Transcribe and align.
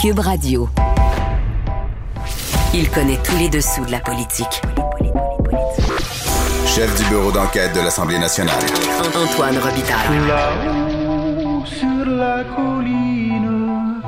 Cube 0.00 0.20
Radio. 0.20 0.66
Il 2.72 2.88
connaît 2.88 3.18
tous 3.22 3.36
les 3.36 3.50
dessous 3.50 3.84
de 3.84 3.90
la 3.90 4.00
politique. 4.00 4.62
Chef 6.64 6.96
du 6.96 7.06
bureau 7.10 7.30
d'enquête 7.30 7.74
de 7.74 7.80
l'Assemblée 7.80 8.18
nationale. 8.18 8.62
Antoine 9.14 9.58
Robitaille. 9.58 10.26
Là-haut 10.26 11.66
sur 11.66 12.06
la 12.06 12.44
colline. 12.44 14.00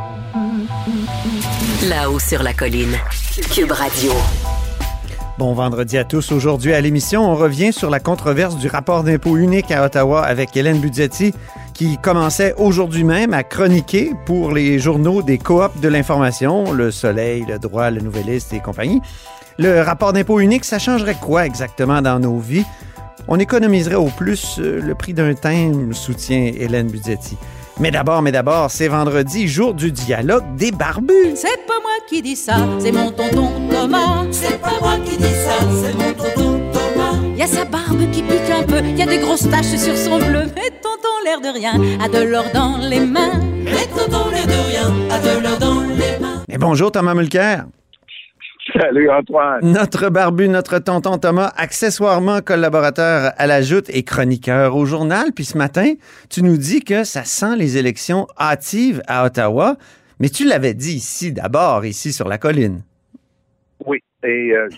Là-haut 1.87 2.19
sur 2.19 2.43
la 2.43 2.55
colline. 2.55 2.97
Cube 3.55 3.73
Radio. 3.73 4.13
Bon 5.37 5.53
vendredi 5.53 5.99
à 5.99 6.05
tous. 6.05 6.33
Aujourd'hui 6.33 6.73
à 6.73 6.81
l'émission, 6.81 7.31
on 7.31 7.35
revient 7.35 7.73
sur 7.75 7.91
la 7.91 8.01
controverse 8.01 8.57
du 8.57 8.69
rapport 8.69 9.05
d'impôt 9.05 9.37
unique 9.37 9.71
à 9.71 9.85
Ottawa 9.85 10.25
avec 10.25 10.57
Hélène 10.57 10.79
Budzetti 10.79 11.35
qui 11.83 11.99
commençait 11.99 12.55
aujourd'hui 12.59 13.03
même 13.03 13.35
à 13.35 13.43
chroniquer 13.43 14.13
pour 14.25 14.53
les 14.53 14.79
journaux 14.79 15.21
des 15.21 15.37
coops 15.37 15.81
de 15.81 15.89
l'information, 15.89 16.71
Le 16.71 16.93
Soleil, 16.93 17.45
Le 17.49 17.59
Droit, 17.59 17.91
Le 17.91 18.01
Nouvelliste 18.01 18.53
et 18.53 18.61
compagnie. 18.61 19.01
Le 19.59 19.81
rapport 19.81 20.13
d'impôt 20.13 20.39
unique, 20.39 20.65
ça 20.65 20.79
changerait 20.79 21.17
quoi 21.21 21.45
exactement 21.45 22.01
dans 22.01 22.21
nos 22.21 22.39
vies? 22.39 22.65
On 23.27 23.41
économiserait 23.41 23.97
au 23.97 24.07
plus 24.17 24.61
euh, 24.61 24.81
le 24.81 24.95
prix 24.95 25.13
d'un 25.13 25.35
thème, 25.35 25.93
soutient 25.93 26.53
Hélène 26.57 26.87
Budzetti. 26.87 27.37
Mais 27.81 27.91
d'abord, 27.91 28.23
mais 28.23 28.31
d'abord, 28.31 28.71
c'est 28.71 28.87
vendredi, 28.87 29.49
jour 29.49 29.75
du 29.75 29.91
dialogue 29.91 30.45
des 30.57 30.71
barbus. 30.71 31.35
C'est 31.35 31.67
pas 31.67 31.81
moi 31.83 31.99
qui 32.09 32.23
dis 32.23 32.37
ça, 32.37 32.59
c'est 32.79 32.93
mon 32.93 33.11
tonton 33.11 33.51
Thomas. 33.69 34.25
C'est 34.31 34.61
pas 34.61 34.79
moi 34.81 34.99
qui 35.05 35.17
dis 35.17 35.25
ça, 35.25 35.59
c'est 35.83 35.95
mon 35.95 36.13
tonton 36.13 36.61
Thomas. 36.73 37.19
Y 37.37 37.43
a 37.43 37.47
sa 37.49 37.65
barbe 37.65 38.09
qui 38.13 38.23
pique 38.23 38.51
un 38.57 38.63
peu, 38.63 38.81
y 38.87 39.03
a 39.03 39.07
des 39.07 39.19
grosses 39.19 39.51
taches 39.51 39.77
sur 39.77 39.97
son 39.97 40.19
bleu. 40.19 40.45
L'air 41.25 41.41
de 41.41 41.49
rien, 41.49 41.75
a 42.01 42.09
de 42.09 42.29
l'or 42.29 42.47
dans 42.53 42.79
les 42.79 43.07
mains. 43.07 43.39
L'air 43.65 43.87
de 43.95 44.71
rien, 44.71 44.89
a 45.09 45.21
de 45.21 45.43
l'or 45.43 45.59
dans 45.59 45.81
les 45.83 46.19
mains. 46.19 46.43
Mais 46.49 46.59
bonjour 46.59 46.91
Thomas 46.91 47.15
Mulcair. 47.15 47.67
Salut 48.73 49.09
Antoine. 49.09 49.61
Notre 49.63 50.09
barbu, 50.09 50.49
notre 50.49 50.81
tonton 50.81 51.19
Thomas, 51.19 51.53
accessoirement 51.57 52.41
collaborateur 52.41 53.33
à 53.37 53.47
la 53.47 53.63
Joute 53.63 53.89
et 53.91 54.03
chroniqueur 54.03 54.75
au 54.75 54.85
journal. 54.85 55.27
Puis 55.35 55.45
ce 55.45 55.59
matin, 55.59 55.95
tu 56.29 56.43
nous 56.43 56.57
dis 56.57 56.83
que 56.83 57.05
ça 57.05 57.23
sent 57.23 57.57
les 57.57 57.79
élections 57.79 58.27
hâtives 58.37 59.01
à 59.07 59.25
Ottawa. 59.25 59.77
Mais 60.19 60.29
tu 60.29 60.45
l'avais 60.45 60.75
dit 60.75 60.95
ici 60.97 61.33
d'abord, 61.33 61.85
ici 61.85 62.13
sur 62.13 62.27
la 62.27 62.39
colline. 62.39 62.83
Oui, 63.87 64.03
et 64.25 64.53
euh, 64.53 64.69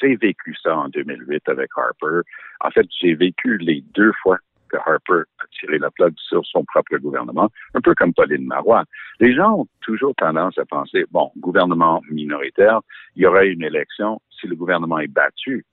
j'ai 0.00 0.14
vécu 0.14 0.54
ça 0.62 0.76
en 0.76 0.88
2008 0.90 1.48
avec 1.48 1.70
Harper. 1.76 2.20
En 2.60 2.70
fait, 2.70 2.86
j'ai 3.00 3.14
vécu 3.14 3.58
les 3.58 3.82
deux 3.94 4.12
fois 4.22 4.38
Harper 4.74 5.22
a 5.38 5.44
tiré 5.58 5.78
la 5.78 5.90
plug 5.90 6.14
sur 6.16 6.44
son 6.46 6.64
propre 6.64 6.96
gouvernement, 6.98 7.50
un 7.74 7.80
peu 7.80 7.94
comme 7.94 8.12
Pauline 8.12 8.46
Marois. 8.46 8.84
Les 9.20 9.34
gens 9.34 9.60
ont 9.60 9.66
toujours 9.80 10.14
tendance 10.16 10.58
à 10.58 10.64
penser, 10.64 11.04
bon, 11.10 11.30
gouvernement 11.38 12.02
minoritaire, 12.10 12.80
il 13.16 13.22
y 13.22 13.26
aurait 13.26 13.48
une 13.48 13.62
élection 13.62 14.20
si 14.40 14.46
le 14.46 14.56
gouvernement 14.56 14.98
est 14.98 15.08
battu. 15.08 15.64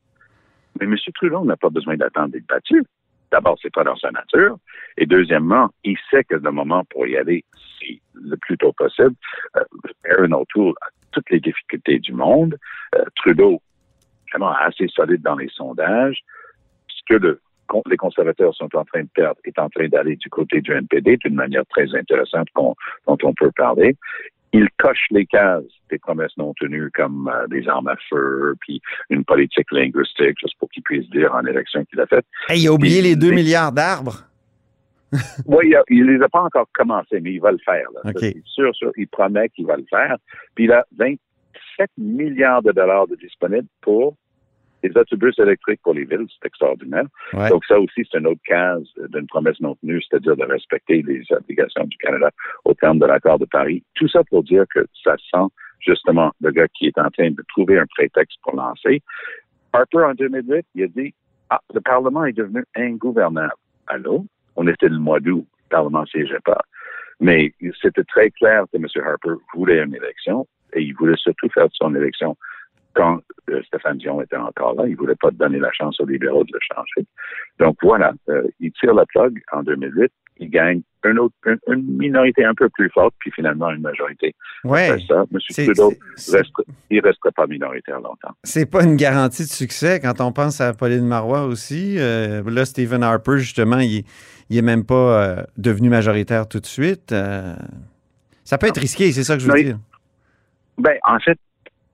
Mais 0.80 0.86
M. 0.86 0.96
Trudeau 1.16 1.44
n'a 1.44 1.58
pas 1.58 1.70
besoin 1.70 1.98
d'attendre 1.98 2.32
d'être 2.32 2.48
battu. 2.48 2.84
D'abord, 3.32 3.58
c'est 3.62 3.74
pas 3.74 3.84
dans 3.84 3.96
sa 3.96 4.12
nature. 4.12 4.58
Et 4.98 5.06
deuxièmement, 5.06 5.70
il 5.84 5.98
sait 6.10 6.24
que 6.24 6.36
le 6.36 6.52
moment 6.52 6.84
pour 6.86 7.06
y 7.08 7.16
aller, 7.16 7.46
c'est 7.80 8.02
le 8.14 8.36
plus 8.38 8.58
tôt 8.58 8.74
possible. 8.74 9.16
Euh, 9.56 9.64
Aaron 10.10 10.32
O'Toole 10.32 10.74
a 10.82 10.88
toutes 11.12 11.30
les 11.30 11.40
difficultés 11.40 12.00
du 12.00 12.14
monde. 12.14 12.58
Euh, 12.96 13.06
Trudeau, 13.16 13.62
vraiment 14.32 14.54
assez 14.54 14.88
solide 14.88 15.22
dans 15.22 15.36
les 15.36 15.50
sondages. 15.50 16.20
Ce 16.88 17.02
que 17.08 17.16
le 17.16 17.42
les 17.90 17.98
conservateurs 17.98 18.54
sont 18.56 18.76
en 18.76 18.86
train 18.86 19.02
de 19.02 19.10
perdre 19.14 19.40
est 19.46 19.60
en 19.60 19.70
train 19.70 19.88
d'aller 19.88 20.16
du 20.16 20.30
côté 20.30 20.62
du 20.62 20.72
NPD 20.72 21.18
d'une 21.18 21.36
manière 21.36 21.66
très 21.68 21.94
intéressante 21.96 22.48
dont 22.56 22.76
on 23.08 23.34
peut 23.34 23.52
parler. 23.56 23.96
Il 24.52 24.68
coche 24.78 25.06
les 25.12 25.26
cases 25.26 25.64
des 25.92 26.00
promesses 26.00 26.36
non 26.38 26.54
tenues 26.60 26.90
comme 26.92 27.32
euh, 27.32 27.48
des 27.48 27.68
armes 27.68 27.88
à 27.88 27.96
feu, 28.10 28.56
puis 28.62 28.82
une 29.10 29.24
politique 29.24 29.72
linguistique, 29.72 30.38
juste 30.40 30.58
pour 30.58 30.70
qu'il 30.70 30.82
puisse 30.82 31.08
dire 31.10 31.34
en 31.34 31.46
élection 31.46 31.86
qu'il 31.86 32.00
a 32.00 32.08
fait. 32.08 32.26
Hey, 32.48 32.62
il 32.62 32.68
a 32.68 32.74
oublié 32.74 33.02
les 33.02 33.16
2 33.16 33.32
milliards 33.32 33.72
d'arbres. 33.72 34.24
oui, 35.46 35.74
il 35.90 36.06
ne 36.06 36.18
les 36.18 36.24
a 36.24 36.30
pas 36.30 36.42
encore 36.42 36.68
commencé, 36.74 37.20
mais 37.20 37.34
il 37.34 37.42
va 37.42 37.52
le 37.52 37.60
faire. 37.60 37.86
Là. 37.94 38.12
Okay. 38.12 38.42
Sûr, 38.46 38.76
sûr, 38.76 38.92
il 38.98 39.08
promet 39.08 39.50
qu'il 39.50 39.66
va 39.66 39.78
le 39.78 39.86
faire. 39.90 40.18
Puis 40.56 40.66
il 40.66 40.72
a 40.72 40.86
27 40.98 41.90
milliards 41.98 42.62
de 42.62 42.72
dollars 42.72 43.08
de 43.08 43.16
disponibles 43.16 43.68
pour 43.82 44.16
les 44.84 44.96
autobus 44.96 45.38
électriques 45.40 45.82
pour 45.84 45.94
les 45.94 46.06
villes, 46.06 46.26
c'est 46.30 46.48
extraordinaire. 46.48 47.06
Ouais. 47.34 47.50
Donc 47.50 47.66
ça 47.66 47.80
aussi, 47.80 48.08
c'est 48.10 48.20
une 48.20 48.28
autre 48.28 48.42
case 48.46 48.84
d'une 49.10 49.28
promesse 49.28 49.60
non 49.60 49.76
tenue, 49.76 50.02
c'est-à-dire 50.02 50.36
de 50.36 50.46
respecter 50.46 51.02
les 51.02 51.24
obligations 51.32 51.86
du 51.86 51.98
Canada 51.98 52.30
au 52.66 52.74
terme 52.74 53.00
de 53.00 53.06
l'accord 53.06 53.40
de 53.40 53.46
Paris. 53.46 53.84
Tout 53.96 54.08
ça 54.08 54.24
pour 54.24 54.44
dire 54.44 54.66
que 54.74 54.86
ça 55.04 55.16
sent 55.32 55.48
justement 55.80 56.32
le 56.42 56.52
gars 56.52 56.68
qui 56.68 56.88
est 56.88 56.98
en 56.98 57.10
train 57.10 57.32
de 57.32 57.44
trouver 57.50 57.80
un 57.80 57.86
prétexte 57.88 58.38
pour 58.44 58.56
lancer. 58.56 59.02
Harper, 59.74 60.04
en 60.04 60.14
2008, 60.14 60.66
il 60.76 60.84
a 60.84 60.88
dit, 60.88 61.14
ah, 61.50 61.60
le 61.74 61.82
Parlement 61.82 62.26
est 62.26 62.34
devenu 62.34 62.64
ingouvernable. 62.76 63.54
Allô? 63.88 64.26
On 64.56 64.68
était 64.68 64.90
le 64.90 64.98
mois 64.98 65.20
d'août, 65.20 65.46
le 65.66 65.70
Parlement 65.70 66.02
ne 66.02 66.08
siégeait 66.08 66.40
pas. 66.44 66.62
Mais 67.20 67.54
c'était 67.82 68.04
très 68.04 68.30
clair 68.32 68.64
que 68.72 68.78
M. 68.78 68.86
Harper 69.06 69.42
voulait 69.54 69.84
une 69.84 69.96
élection 69.96 70.48
et 70.74 70.82
il 70.82 70.94
voulait 70.96 71.18
surtout 71.18 71.50
faire 71.50 71.66
de 71.66 71.74
son 71.74 71.94
élection 71.96 72.38
quand 73.00 73.20
euh, 73.50 73.62
Stéphane 73.68 73.98
Dion 73.98 74.22
était 74.22 74.36
encore 74.36 74.76
là. 74.76 74.84
Il 74.86 74.92
ne 74.92 74.98
voulait 74.98 75.16
pas 75.16 75.32
donner 75.32 75.60
la 75.60 75.72
chance 75.72 76.00
aux 76.02 76.06
libéraux 76.06 76.44
de 76.44 76.52
le 76.52 76.60
changer. 76.76 77.08
Donc 77.58 77.78
voilà, 77.82 78.12
euh, 78.28 78.44
il 78.60 78.74
tire 78.74 78.94
la 78.94 79.06
plug 79.06 79.42
en 79.54 79.64
2008. 79.64 80.12
Il 80.42 80.50
gagne 80.50 80.82
une, 81.06 81.20
autre, 81.20 81.36
une, 81.46 81.60
une, 81.68 81.98
minorité 81.98 82.44
un 82.44 82.54
peu 82.54 82.68
plus 82.70 82.90
forte, 82.90 83.14
puis 83.20 83.32
finalement 83.32 83.72
une 83.72 83.82
majorité. 83.82 84.36
M. 84.66 85.00
Trudeau, 85.50 85.94
reste, 86.32 86.52
il 86.90 86.98
ne 86.98 87.02
restera 87.02 87.32
pas 87.32 87.48
minoritaire 87.48 88.00
longtemps. 88.02 88.34
C'est 88.44 88.70
pas 88.70 88.84
une 88.84 88.96
garantie 88.96 89.44
de 89.44 89.50
succès 89.50 90.00
quand 90.02 90.20
on 90.22 90.32
pense 90.34 90.60
à 90.60 90.74
Pauline 90.74 91.06
Marois 91.06 91.44
aussi. 91.44 91.96
Euh, 91.98 92.42
là, 92.50 92.66
Stephen 92.66 93.04
Harper, 93.04 93.38
justement, 93.38 93.80
il, 93.80 94.04
il 94.50 94.58
est 94.58 94.62
même 94.62 94.86
pas 94.86 94.96
euh, 94.96 95.44
devenu 95.58 95.90
majoritaire 95.90 96.48
tout 96.48 96.60
de 96.60 96.66
suite. 96.66 97.14
Ça 98.44 98.58
peut 98.58 98.68
être 98.68 98.80
risqué, 98.80 99.12
c'est 99.12 99.24
ça 99.24 99.36
que 99.36 99.42
je 99.42 99.48
veux 99.48 99.54
Mais, 99.54 99.64
dire. 99.64 99.80
Ben, 100.78 100.98
en 101.04 101.20
fait, 101.20 101.38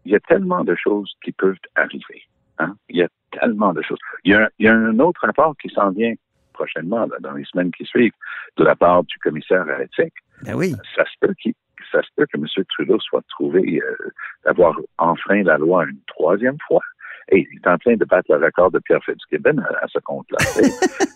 il 0.05 0.11
y 0.11 0.15
a 0.15 0.19
tellement 0.19 0.63
de 0.63 0.75
choses 0.75 1.13
qui 1.23 1.31
peuvent 1.31 1.57
arriver. 1.75 2.23
Hein? 2.59 2.75
Il 2.89 2.97
y 2.97 3.03
a 3.03 3.07
tellement 3.31 3.73
de 3.73 3.81
choses. 3.81 3.99
Il 4.23 4.31
y 4.31 4.35
a, 4.35 4.49
il 4.59 4.65
y 4.65 4.69
a 4.69 4.73
un 4.73 4.99
autre 4.99 5.21
rapport 5.25 5.55
qui 5.57 5.69
s'en 5.69 5.89
vient 5.91 6.13
prochainement, 6.53 7.05
là, 7.05 7.17
dans 7.19 7.33
les 7.33 7.43
semaines 7.45 7.71
qui 7.71 7.85
suivent, 7.85 8.13
de 8.57 8.63
la 8.63 8.75
part 8.75 9.03
du 9.03 9.17
commissaire 9.19 9.67
à 9.67 9.79
l'éthique. 9.79 10.13
Ben 10.43 10.55
oui. 10.55 10.73
Ça 10.95 11.03
se 11.03 11.11
peut 11.19 11.33
qu'il 11.41 11.53
ça 11.91 12.01
se 12.01 12.07
peut 12.15 12.25
que 12.25 12.37
M. 12.37 12.45
Trudeau 12.69 12.99
soit 12.99 13.23
trouvé 13.29 13.79
euh, 13.81 13.95
d'avoir 14.43 14.75
enfreint 14.97 15.43
la 15.43 15.57
loi 15.57 15.85
une 15.85 15.99
troisième 16.07 16.57
fois. 16.67 16.81
Et 17.29 17.47
il 17.51 17.57
est 17.57 17.67
en 17.67 17.77
train 17.77 17.95
de 17.95 18.05
battre 18.05 18.35
le 18.35 18.45
record 18.45 18.71
de 18.71 18.79
Pierre 18.79 19.03
Fitzgibbon 19.03 19.57
à, 19.59 19.83
à 19.83 19.87
ce 19.87 19.99
compte-là. 19.99 20.37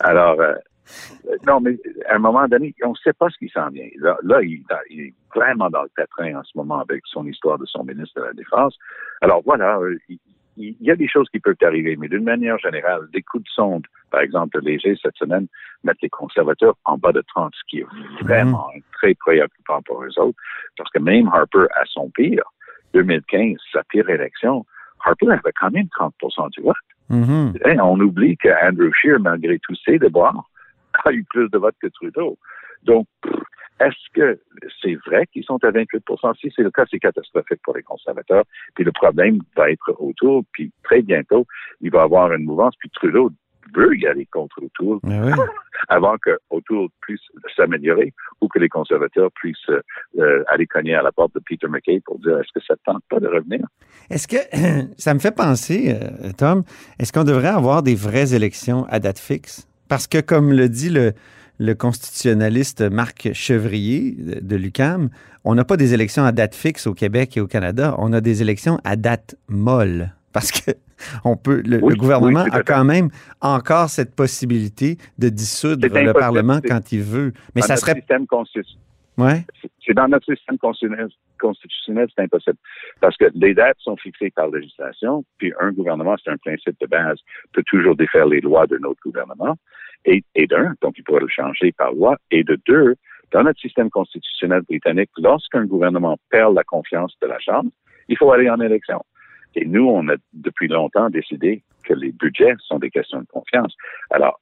Alors, 0.00 0.40
euh, 0.40 0.54
non, 1.46 1.60
mais 1.60 1.78
à 2.08 2.16
un 2.16 2.18
moment 2.18 2.46
donné, 2.48 2.74
on 2.84 2.90
ne 2.90 2.94
sait 2.96 3.12
pas 3.12 3.28
ce 3.30 3.38
qui 3.38 3.48
s'en 3.48 3.68
vient. 3.68 3.88
Là, 3.96 4.16
là 4.22 4.42
il, 4.42 4.62
il, 4.90 5.00
est 5.00 5.14
vraiment 5.34 5.70
dans 5.70 5.82
le 5.82 5.90
pétrin 5.94 6.38
en 6.38 6.44
ce 6.44 6.56
moment 6.56 6.80
avec 6.80 7.02
son 7.06 7.26
histoire 7.26 7.58
de 7.58 7.66
son 7.66 7.84
ministre 7.84 8.20
de 8.20 8.26
la 8.26 8.32
Défense. 8.32 8.76
Alors 9.20 9.42
voilà, 9.44 9.78
il, 10.08 10.18
il 10.60 10.76
y 10.80 10.90
a 10.90 10.96
des 10.96 11.08
choses 11.08 11.28
qui 11.30 11.40
peuvent 11.40 11.56
arriver, 11.62 11.96
mais 11.96 12.08
d'une 12.08 12.24
manière 12.24 12.58
générale, 12.58 13.08
des 13.12 13.22
coups 13.22 13.44
de 13.44 13.48
sonde, 13.50 13.86
par 14.10 14.20
exemple, 14.20 14.60
léger 14.62 14.96
cette 15.00 15.16
semaine, 15.16 15.46
mettent 15.84 16.02
les 16.02 16.10
conservateurs 16.10 16.76
en 16.84 16.98
bas 16.98 17.12
de 17.12 17.22
30, 17.22 17.52
ce 17.54 17.62
qui 17.68 17.80
est 17.80 17.86
vraiment 18.22 18.68
mmh. 18.74 18.80
très 18.92 19.14
préoccupant 19.14 19.80
pour 19.82 20.02
eux 20.02 20.18
autres, 20.18 20.38
parce 20.76 20.90
que 20.90 20.98
même 20.98 21.28
Harper, 21.28 21.66
à 21.74 21.84
son 21.86 22.10
pire, 22.10 22.44
2015, 22.94 23.56
sa 23.72 23.82
pire 23.84 24.08
élection, 24.10 24.66
Harper 25.04 25.30
avait 25.30 25.52
quand 25.58 25.70
même 25.70 25.88
30% 25.98 26.50
du 26.50 26.62
vote. 26.62 26.76
Et 27.64 27.80
on 27.80 27.98
oublie 27.98 28.36
que 28.36 28.48
Andrew 28.64 28.90
Scheer, 28.92 29.18
malgré 29.18 29.58
tous 29.60 29.76
ses 29.84 29.98
déboires, 29.98 30.48
a 31.04 31.12
eu 31.12 31.24
plus 31.24 31.48
de 31.48 31.58
votes 31.58 31.76
que 31.80 31.88
Trudeau. 31.88 32.38
Donc, 32.82 33.06
est-ce 33.80 34.12
que 34.12 34.38
c'est 34.82 34.94
vrai 35.06 35.26
qu'ils 35.32 35.44
sont 35.44 35.62
à 35.64 35.70
28% 35.70 36.38
Si 36.38 36.52
c'est 36.54 36.62
le 36.62 36.70
cas, 36.70 36.84
c'est 36.90 36.98
catastrophique 36.98 37.60
pour 37.62 37.74
les 37.74 37.82
conservateurs. 37.82 38.44
Puis 38.74 38.84
le 38.84 38.92
problème 38.92 39.38
va 39.56 39.70
être 39.70 39.94
autour, 39.98 40.44
puis 40.52 40.70
très 40.82 41.02
bientôt, 41.02 41.46
il 41.80 41.90
va 41.90 42.00
y 42.00 42.02
avoir 42.02 42.32
une 42.32 42.44
mouvance, 42.44 42.74
puis 42.78 42.90
Trudeau 42.90 43.30
veut 43.74 43.96
y 43.96 44.06
aller 44.06 44.26
contre 44.26 44.60
oui. 44.82 45.00
avant 45.88 46.16
que 46.18 46.36
O'Toole 46.50 46.88
puisse 47.00 47.20
s'améliorer 47.56 48.12
ou 48.40 48.48
que 48.48 48.58
les 48.58 48.68
conservateurs 48.68 49.30
puissent 49.32 49.70
euh, 50.18 50.44
aller 50.48 50.66
cogner 50.66 50.94
à 50.94 51.02
la 51.02 51.12
porte 51.12 51.34
de 51.34 51.40
Peter 51.40 51.68
McKay 51.68 52.00
pour 52.04 52.18
dire 52.18 52.38
est-ce 52.38 52.52
que 52.52 52.64
ça 52.66 52.74
ne 52.74 52.92
tente 52.92 53.04
pas 53.08 53.20
de 53.20 53.28
revenir? 53.28 53.60
Est-ce 54.10 54.26
que 54.26 54.36
ça 54.98 55.14
me 55.14 55.20
fait 55.20 55.34
penser, 55.34 55.94
euh, 55.94 56.32
Tom, 56.36 56.64
est-ce 56.98 57.12
qu'on 57.12 57.24
devrait 57.24 57.48
avoir 57.48 57.82
des 57.82 57.94
vraies 57.94 58.34
élections 58.34 58.86
à 58.90 58.98
date 58.98 59.18
fixe? 59.18 59.69
Parce 59.90 60.06
que, 60.06 60.20
comme 60.20 60.52
le 60.52 60.68
dit 60.68 60.88
le, 60.88 61.14
le 61.58 61.74
constitutionnaliste 61.74 62.80
Marc 62.80 63.30
Chevrier 63.32 64.16
de 64.40 64.54
l'UCAM, 64.54 65.10
on 65.44 65.56
n'a 65.56 65.64
pas 65.64 65.76
des 65.76 65.94
élections 65.94 66.24
à 66.24 66.30
date 66.30 66.54
fixe 66.54 66.86
au 66.86 66.94
Québec 66.94 67.36
et 67.36 67.40
au 67.40 67.48
Canada, 67.48 67.96
on 67.98 68.12
a 68.12 68.20
des 68.20 68.40
élections 68.40 68.78
à 68.84 68.94
date 68.94 69.34
molle. 69.48 70.14
Parce 70.32 70.52
que 70.52 70.70
on 71.24 71.36
peut, 71.36 71.60
le, 71.66 71.82
oui, 71.82 71.94
le 71.94 71.98
gouvernement 71.98 72.44
oui, 72.44 72.50
a 72.52 72.62
quand 72.62 72.84
même 72.84 73.10
encore 73.40 73.90
cette 73.90 74.14
possibilité 74.14 74.96
de 75.18 75.28
dissoudre 75.28 75.88
le 75.88 76.12
Parlement 76.12 76.60
quand 76.64 76.92
il 76.92 77.02
veut. 77.02 77.32
Mais 77.56 77.62
Dans 77.62 77.66
ça 77.66 77.76
serait. 77.76 77.94
Système 77.94 78.28
Ouais. 79.18 79.44
C'est- 79.84 79.94
dans 79.94 80.08
notre 80.08 80.32
système 80.32 80.56
constitutionnel, 80.58 82.08
c'est 82.14 82.22
impossible. 82.22 82.56
Parce 83.00 83.16
que 83.16 83.26
les 83.34 83.54
dates 83.54 83.78
sont 83.80 83.96
fixées 83.96 84.30
par 84.30 84.48
législation, 84.48 85.24
puis 85.38 85.52
un 85.60 85.72
gouvernement, 85.72 86.16
c'est 86.22 86.30
un 86.30 86.36
principe 86.36 86.78
de 86.80 86.86
base, 86.86 87.18
peut 87.52 87.64
toujours 87.66 87.96
défaire 87.96 88.26
les 88.26 88.40
lois 88.40 88.66
d'un 88.66 88.82
autre 88.84 89.00
gouvernement, 89.04 89.56
et, 90.04 90.24
et 90.34 90.46
d'un, 90.46 90.74
donc 90.80 90.96
il 90.96 91.04
pourrait 91.04 91.20
le 91.20 91.28
changer 91.28 91.72
par 91.72 91.92
loi, 91.92 92.16
et 92.30 92.44
de 92.44 92.58
deux, 92.66 92.94
dans 93.32 93.42
notre 93.42 93.60
système 93.60 93.90
constitutionnel 93.90 94.62
britannique, 94.62 95.10
lorsqu'un 95.18 95.64
gouvernement 95.66 96.16
perd 96.30 96.54
la 96.54 96.64
confiance 96.64 97.14
de 97.20 97.26
la 97.26 97.38
Chambre, 97.38 97.70
il 98.08 98.16
faut 98.16 98.32
aller 98.32 98.48
en 98.48 98.60
élection. 98.60 99.02
Et 99.54 99.66
nous, 99.66 99.86
on 99.86 100.08
a 100.08 100.14
depuis 100.32 100.68
longtemps 100.68 101.10
décidé 101.10 101.62
que 101.84 101.94
les 101.94 102.12
budgets 102.12 102.54
sont 102.60 102.78
des 102.78 102.90
questions 102.90 103.20
de 103.20 103.26
confiance. 103.26 103.74
Alors, 104.10 104.40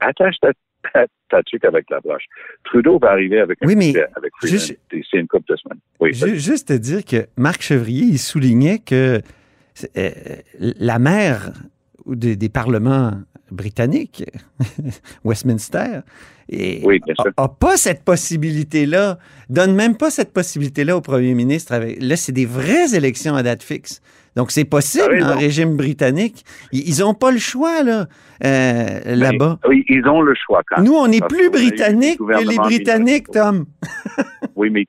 attache 0.00 0.38
ta, 0.40 0.50
tuque 1.46 1.64
avec 1.64 1.88
la 1.90 2.00
broche. 2.00 2.24
Trudeau 2.64 2.98
va 2.98 3.10
arriver 3.10 3.40
avec 3.40 3.58
un 3.62 3.66
Oui, 3.66 3.76
mais 3.76 3.92
avec 4.16 4.32
juste- 4.42 4.78
d'ici 4.90 5.16
une 5.16 5.26
couple 5.28 5.50
de 5.52 5.56
semaines. 5.56 5.80
Oui, 6.00 6.12
Ju- 6.14 6.38
Juste 6.38 6.68
te 6.68 6.72
dire 6.74 7.04
que 7.04 7.26
Marc 7.36 7.62
Chevrier, 7.62 8.04
il 8.04 8.18
soulignait 8.18 8.78
que 8.78 9.20
euh, 9.96 10.10
la 10.58 10.98
mère 12.08 12.16
des, 12.16 12.36
des 12.36 12.48
parlements 12.48 13.12
britanniques, 13.50 14.24
Westminster, 15.24 16.00
et 16.50 16.80
Oui, 16.84 17.00
bien 17.04 17.14
sûr. 17.20 17.32
a, 17.36 17.44
a 17.44 17.48
pas 17.48 17.76
cette 17.76 18.04
possibilité-là, 18.04 19.18
donne 19.48 19.74
même 19.74 19.96
pas 19.96 20.10
cette 20.10 20.32
possibilité-là 20.32 20.96
au 20.96 21.00
premier 21.00 21.34
ministre. 21.34 21.72
Avec, 21.72 22.02
là, 22.02 22.16
c'est 22.16 22.32
des 22.32 22.46
vraies 22.46 22.94
élections 22.94 23.34
à 23.36 23.42
date 23.42 23.62
fixe. 23.62 24.00
Donc, 24.36 24.50
c'est 24.50 24.64
possible 24.64 25.04
Ah 25.16 25.20
non. 25.20 25.26
le 25.28 25.34
régime 25.34 25.76
britannique. 25.76 26.44
Ils 26.72 27.00
n'ont 27.00 27.14
pas 27.14 27.30
le 27.32 27.38
choix, 27.38 27.82
là, 27.82 28.06
euh, 28.44 29.00
là-bas. 29.04 29.58
Oui, 29.68 29.84
ils 29.88 30.06
ont 30.06 30.20
le 30.22 30.34
choix 30.34 30.62
quand 30.68 30.82
Nous, 30.82 30.92
on 30.94 31.10
est 31.10 31.26
plus 31.26 31.50
britanniques 31.50 32.18
que 32.18 32.48
les 32.48 32.56
Britanniques. 32.56 33.30
Tom. 33.32 33.64
Oui, 34.56 34.70
mais 34.70 34.84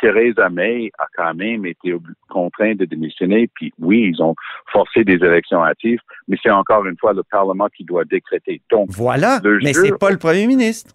Theresa 0.00 0.48
May 0.48 0.90
a 0.98 1.06
quand 1.16 1.34
même 1.34 1.66
été 1.66 1.94
contrainte 2.28 2.78
de 2.78 2.84
démissionner. 2.84 3.48
Puis 3.54 3.72
oui, 3.78 4.10
ils 4.12 4.22
ont 4.22 4.34
forcé 4.72 5.04
des 5.04 5.14
élections 5.14 5.64
hâtives, 5.64 6.00
mais 6.26 6.36
c'est 6.42 6.50
encore 6.50 6.86
une 6.86 6.96
fois 6.98 7.12
le 7.12 7.22
Parlement 7.22 7.68
qui 7.68 7.84
doit 7.84 8.04
décréter. 8.04 8.60
Donc, 8.70 8.88
Voilà, 8.90 9.40
Le 9.42 9.58
mais 9.62 9.72
c'est 9.72 9.98
pas 9.98 10.10
le 10.10 10.18
premier 10.18 10.46
ministre. 10.46 10.94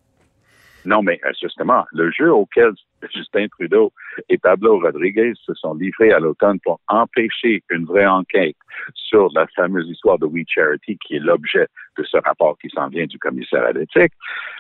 non, 0.86 1.02
mais 1.02 1.20
euh, 1.26 1.32
justement, 1.42 1.86
le 1.92 2.12
jeu 2.12 2.34
auquel 2.34 2.74
Justin 3.14 3.48
Trudeau 3.48 3.92
et 4.30 4.38
Pablo 4.38 4.80
Rodriguez 4.80 5.34
se 5.46 5.54
sont 5.56 5.74
livrés 5.74 6.12
à 6.12 6.20
l'automne 6.20 6.60
pour 6.62 6.80
empêcher 6.88 7.64
une 7.70 7.86
vraie 7.86 8.06
enquête 8.06 8.56
sur 8.94 9.30
la 9.34 9.46
fameuse 9.56 9.90
histoire 9.90 10.20
de 10.20 10.26
We 10.26 10.46
Charity, 10.48 10.98
qui 11.06 11.16
est 11.16 11.20
l'objet 11.20 11.68
de 11.98 12.04
ce 12.04 12.18
rapport 12.18 12.58
qui 12.60 12.70
s'en 12.70 12.88
vient 12.88 13.06
du 13.06 13.20
commissaire 13.20 13.64
à 13.66 13.72
l'éthique, 13.72 14.14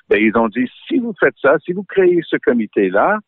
ben, 0.10 0.22
ils 0.22 0.36
ont 0.38 0.50
dit, 0.50 0.70
si 0.88 1.00
vous 1.00 1.14
faites 1.20 1.36
ça, 1.42 1.56
si 1.66 1.74
vous 1.74 1.84
créez 1.84 2.22
ce 2.28 2.38
comité-là, 2.38 3.20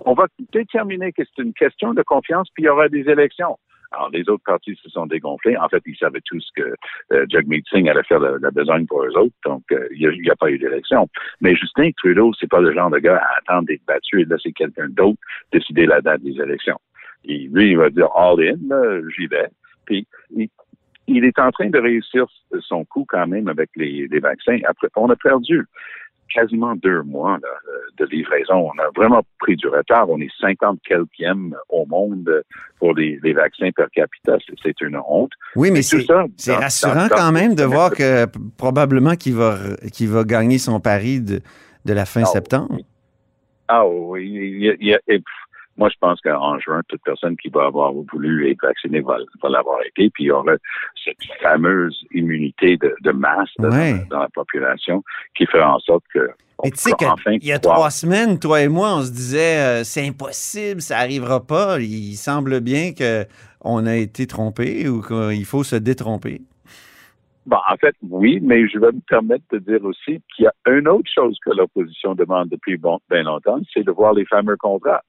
on 0.00 0.14
va 0.14 0.26
déterminer 0.52 1.12
que 1.12 1.22
c'est 1.24 1.42
une 1.42 1.52
question 1.54 1.94
de 1.94 2.02
confiance, 2.02 2.48
puis 2.54 2.64
il 2.64 2.66
y 2.66 2.68
aura 2.68 2.88
des 2.88 3.08
élections. 3.08 3.58
Alors, 3.92 4.10
les 4.10 4.28
autres 4.28 4.42
partis 4.44 4.76
se 4.82 4.90
sont 4.90 5.06
dégonflés. 5.06 5.56
En 5.56 5.68
fait, 5.68 5.82
ils 5.86 5.96
savaient 5.96 6.22
tous 6.24 6.44
que 6.56 6.74
euh, 7.12 7.26
Jagmeet 7.28 7.62
Singh 7.70 7.88
allait 7.88 8.02
faire 8.02 8.18
la, 8.18 8.38
la 8.40 8.50
besogne 8.50 8.86
pour 8.86 9.04
eux 9.04 9.16
autres, 9.16 9.34
donc 9.44 9.62
euh, 9.70 9.86
il 9.92 10.20
n'y 10.20 10.30
a, 10.30 10.36
pas 10.36 10.50
eu 10.50 10.58
d'élection. 10.58 11.08
Mais 11.40 11.54
Justin 11.54 11.90
Trudeau, 11.96 12.32
c'est 12.38 12.50
pas 12.50 12.60
le 12.60 12.74
genre 12.74 12.90
de 12.90 12.98
gars 12.98 13.18
à 13.18 13.38
attendre 13.38 13.68
d'être 13.68 13.84
battu 13.86 14.22
et 14.22 14.24
laisser 14.24 14.52
quelqu'un 14.52 14.88
d'autre 14.88 15.18
décider 15.52 15.86
la 15.86 16.00
date 16.00 16.22
des 16.22 16.40
élections. 16.40 16.78
Lui, 17.24 17.70
il 17.70 17.76
va 17.78 17.88
dire 17.90 18.08
all 18.16 18.40
in, 18.40 19.00
j'y 19.16 19.28
vais. 19.28 19.48
Puis, 19.86 20.06
il, 20.34 20.48
il 21.06 21.24
est 21.24 21.38
en 21.38 21.50
train 21.50 21.68
de 21.68 21.78
réussir 21.78 22.26
son 22.60 22.84
coup 22.84 23.04
quand 23.08 23.26
même 23.26 23.48
avec 23.48 23.70
les, 23.76 24.08
les 24.08 24.20
vaccins. 24.20 24.58
Après, 24.64 24.88
on 24.96 25.10
a 25.10 25.16
perdu 25.16 25.66
quasiment 26.32 26.74
deux 26.76 27.02
mois 27.02 27.38
là, 27.42 27.48
de 27.98 28.04
livraison. 28.06 28.70
On 28.74 28.78
a 28.80 28.88
vraiment 28.96 29.22
pris 29.38 29.56
du 29.56 29.68
retard. 29.68 30.08
On 30.10 30.18
est 30.20 30.30
50 30.40 30.80
quelquième 30.86 31.54
au 31.68 31.86
monde 31.86 32.42
pour 32.78 32.94
les, 32.94 33.18
les 33.22 33.32
vaccins 33.32 33.70
per 33.74 33.86
capita. 33.94 34.36
C'est 34.62 34.80
une 34.80 34.96
honte. 35.08 35.32
Oui, 35.56 35.70
mais 35.70 35.82
c'est 35.82 36.54
rassurant 36.54 37.08
dans- 37.08 37.16
quand 37.16 37.32
même 37.32 37.54
de 37.54 37.64
voir 37.64 37.90
que 37.92 38.26
probablement 38.56 39.14
qu'il 39.16 39.34
va, 39.34 39.58
qu'il 39.92 40.08
va 40.08 40.24
gagner 40.24 40.58
son 40.58 40.80
pari 40.80 41.20
de, 41.20 41.40
de 41.84 41.92
la 41.92 42.04
fin 42.04 42.22
Ah, 42.22 42.26
septembre. 42.26 42.78
Ah 43.68 43.86
oui, 43.88 44.28
il 44.30 44.86
y 44.86 44.92
a- 44.94 44.98
il 45.08 45.18
pff, 45.18 45.24
moi 45.76 45.88
je 45.88 45.96
pense 46.00 46.20
qu'en 46.20 46.58
juin, 46.58 46.82
toute 46.88 47.02
personne 47.04 47.36
qui 47.36 47.48
va 47.48 47.66
avoir 47.66 47.92
voulu 48.12 48.50
être 48.50 48.62
vaccinée 48.62 49.00
va, 49.00 49.18
va 49.42 49.48
l'avoir 49.48 49.80
été, 49.84 50.10
puis 50.10 50.24
il 50.24 50.26
y 50.28 50.30
aura 50.30 50.52
cette 51.04 51.16
fameuse 51.42 52.04
immunité 52.12 52.76
de, 52.76 52.94
de 53.02 53.10
masse 53.12 53.50
Ouais. 53.58 53.94
dans, 54.10 54.16
dans 54.16 54.20
la 54.20 54.28
population 54.28 55.02
qui 55.36 55.46
fera 55.46 55.74
en 55.74 55.78
sorte 55.80 56.04
que 56.12 56.28
Mais 56.62 56.70
tu 56.70 56.78
sais 56.78 56.90
peut 56.98 57.06
enfin 57.06 57.38
qu'il 57.38 57.48
y 57.48 57.52
a 57.52 57.58
croire- 57.58 57.76
trois 57.76 57.90
semaines, 57.90 58.38
toi 58.38 58.62
et 58.62 58.68
moi, 58.68 58.94
on 58.96 59.02
se 59.02 59.10
disait 59.12 59.58
euh, 59.58 59.84
c'est 59.84 60.06
impossible, 60.06 60.80
ça 60.80 60.98
arrivera 60.98 61.44
pas. 61.44 61.78
Il 61.80 62.14
semble 62.16 62.60
bien 62.60 62.92
que 62.92 63.24
on 63.60 63.86
a 63.86 63.96
été 63.96 64.26
trompé 64.26 64.88
ou 64.88 65.00
qu'il 65.02 65.44
faut 65.44 65.64
se 65.64 65.76
détromper. 65.76 66.42
Bon, 67.46 67.58
en 67.70 67.76
fait, 67.76 67.94
oui, 68.08 68.38
mais 68.42 68.66
je 68.68 68.78
vais 68.78 68.92
me 68.92 69.00
permettre 69.06 69.44
de 69.52 69.58
dire 69.58 69.84
aussi 69.84 70.22
qu'il 70.34 70.44
y 70.44 70.46
a 70.46 70.52
une 70.70 70.88
autre 70.88 71.10
chose 71.14 71.36
que 71.44 71.50
l'opposition 71.50 72.14
demande 72.14 72.48
depuis 72.48 72.78
bon, 72.78 72.98
bien 73.10 73.22
longtemps, 73.24 73.60
c'est 73.72 73.84
de 73.84 73.90
voir 73.90 74.14
les 74.14 74.24
fameux 74.24 74.56
contrats. 74.56 75.02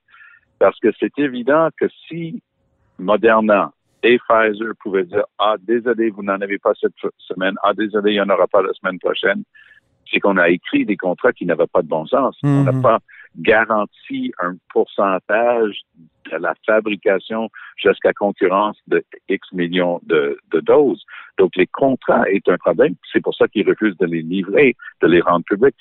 Parce 0.65 0.79
que 0.79 0.87
c'est 0.99 1.19
évident 1.19 1.69
que 1.79 1.85
si 2.07 2.41
Moderna 2.97 3.71
et 4.01 4.17
Pfizer 4.17 4.73
pouvaient 4.81 5.03
dire 5.03 5.23
Ah, 5.37 5.57
désolé, 5.59 6.09
vous 6.09 6.23
n'en 6.23 6.41
avez 6.41 6.57
pas 6.57 6.73
cette 6.81 6.95
semaine, 7.19 7.53
ah, 7.61 7.75
désolé, 7.75 8.13
il 8.13 8.15
n'y 8.15 8.21
en 8.21 8.29
aura 8.29 8.47
pas 8.47 8.63
la 8.63 8.73
semaine 8.73 8.97
prochaine, 8.97 9.43
c'est 10.11 10.19
qu'on 10.19 10.37
a 10.37 10.49
écrit 10.49 10.83
des 10.83 10.97
contrats 10.97 11.33
qui 11.33 11.45
n'avaient 11.45 11.67
pas 11.67 11.83
de 11.83 11.87
bon 11.87 12.07
sens. 12.07 12.35
On 12.41 12.63
n'a 12.63 12.71
Mhm. 12.71 12.81
pas 12.81 12.97
garanti 13.37 14.33
un 14.41 14.55
pourcentage 14.73 15.81
de 16.31 16.37
la 16.37 16.55
fabrication 16.65 17.47
jusqu'à 17.77 18.13
concurrence 18.13 18.79
de 18.87 19.03
X 19.29 19.47
millions 19.53 20.01
de, 20.07 20.39
de 20.51 20.61
doses. 20.61 21.03
Donc, 21.37 21.55
les 21.57 21.67
contrats 21.67 22.27
est 22.27 22.49
un 22.49 22.57
problème. 22.57 22.95
C'est 23.13 23.21
pour 23.21 23.35
ça 23.35 23.47
qu'ils 23.47 23.69
refusent 23.69 23.97
de 23.97 24.07
les 24.07 24.23
livrer, 24.23 24.75
de 25.03 25.07
les 25.07 25.21
rendre 25.21 25.45
publics. 25.45 25.75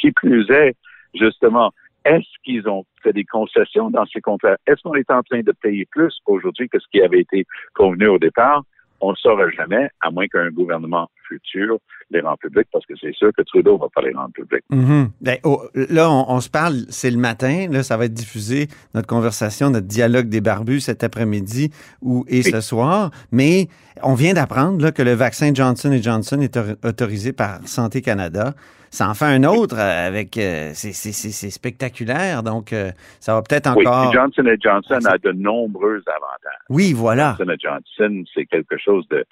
Qui 0.00 0.12
plus 0.12 0.48
est, 0.48 0.76
justement, 1.14 1.72
est-ce 2.08 2.26
qu'ils 2.44 2.68
ont 2.68 2.84
fait 3.02 3.12
des 3.12 3.24
concessions 3.24 3.90
dans 3.90 4.06
ces 4.06 4.20
contrats? 4.20 4.56
Est-ce 4.66 4.82
qu'on 4.82 4.94
est 4.94 5.10
en 5.10 5.22
train 5.22 5.40
de 5.40 5.52
payer 5.52 5.86
plus 5.90 6.14
aujourd'hui 6.26 6.68
que 6.68 6.78
ce 6.78 6.86
qui 6.90 7.00
avait 7.02 7.20
été 7.20 7.44
convenu 7.74 8.06
au 8.08 8.18
départ? 8.18 8.62
On 9.00 9.08
ne 9.08 9.12
le 9.12 9.16
saura 9.16 9.48
jamais, 9.50 9.88
à 10.00 10.10
moins 10.10 10.26
qu'un 10.26 10.50
gouvernement 10.50 11.08
futur 11.28 11.78
les 12.10 12.20
rende 12.20 12.38
publics, 12.38 12.66
parce 12.72 12.84
que 12.86 12.94
c'est 13.00 13.12
sûr 13.14 13.30
que 13.36 13.42
Trudeau 13.42 13.76
va 13.76 13.86
pas 13.94 14.00
les 14.00 14.12
rendre 14.14 14.32
publics. 14.32 14.64
Mhm. 14.70 15.10
Ben, 15.20 15.36
oh, 15.44 15.62
là, 15.74 16.10
on, 16.10 16.24
on 16.28 16.40
se 16.40 16.48
parle, 16.48 16.76
c'est 16.88 17.10
le 17.10 17.18
matin. 17.18 17.66
Là, 17.70 17.82
ça 17.82 17.96
va 17.98 18.06
être 18.06 18.14
diffusé, 18.14 18.66
notre 18.94 19.06
conversation, 19.06 19.70
notre 19.70 19.86
dialogue 19.86 20.28
des 20.28 20.40
barbus 20.40 20.80
cet 20.80 21.04
après-midi 21.04 21.70
ou, 22.00 22.24
et 22.28 22.42
ce 22.42 22.60
soir. 22.60 23.10
Mais 23.30 23.68
on 24.02 24.14
vient 24.14 24.32
d'apprendre 24.32 24.90
que 24.90 25.02
le 25.02 25.12
vaccin 25.12 25.52
Johnson 25.54 25.96
Johnson 26.02 26.40
est 26.40 26.56
or- 26.56 26.76
autorisé 26.82 27.32
par 27.32 27.60
Santé 27.68 28.00
Canada. 28.00 28.54
Ça 28.90 29.08
en 29.08 29.14
fait 29.14 29.24
un 29.26 29.44
autre 29.44 29.76
euh, 29.78 30.08
avec. 30.08 30.36
euh, 30.38 30.70
c'est- 30.74 31.50
spectaculaire. 31.50 32.42
Donc, 32.42 32.72
euh, 32.72 32.90
ça 33.20 33.34
va 33.34 33.42
peut-être 33.42 33.74
Oui, 33.76 33.86
encore. 33.86 34.10
puis 34.10 34.18
Johnson 34.18 34.44
Johnson 34.60 34.98
Ah, 35.06 35.12
a 35.14 35.18
de 35.18 35.32
nombreux 35.32 36.02
avantages. 36.06 36.60
Oui, 36.68 36.92
voilà. 36.92 37.36
Johnson 37.38 37.54
Johnson, 37.60 38.24
c'est 38.34 38.46
quelque 38.46 38.76
chose 38.78 39.06
de 39.08 39.24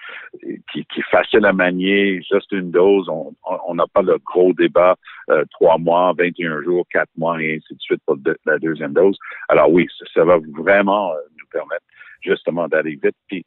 qui, 0.72 0.84
qui 0.86 1.00
est 1.00 1.10
facile 1.10 1.44
à 1.46 1.52
manier, 1.52 2.22
juste 2.30 2.52
une 2.52 2.70
dose. 2.70 3.08
On 3.08 3.74
n'a 3.74 3.86
pas 3.92 4.02
le 4.02 4.18
gros 4.24 4.52
débat 4.52 4.96
euh, 5.30 5.44
trois 5.50 5.78
mois, 5.78 6.12
21 6.18 6.62
jours, 6.62 6.86
quatre 6.92 7.10
mois 7.16 7.40
et 7.42 7.56
ainsi 7.56 7.74
de 7.74 7.80
suite 7.80 8.00
pour 8.06 8.16
de- 8.16 8.38
la 8.46 8.58
deuxième 8.58 8.92
dose. 8.92 9.18
Alors 9.48 9.70
oui, 9.70 9.86
ça, 9.98 10.04
ça 10.14 10.24
va 10.24 10.38
vraiment 10.58 11.12
nous 11.38 11.46
permettre 11.50 11.84
justement 12.22 12.68
d'aller 12.68 12.98
vite. 13.02 13.16
Puis, 13.28 13.44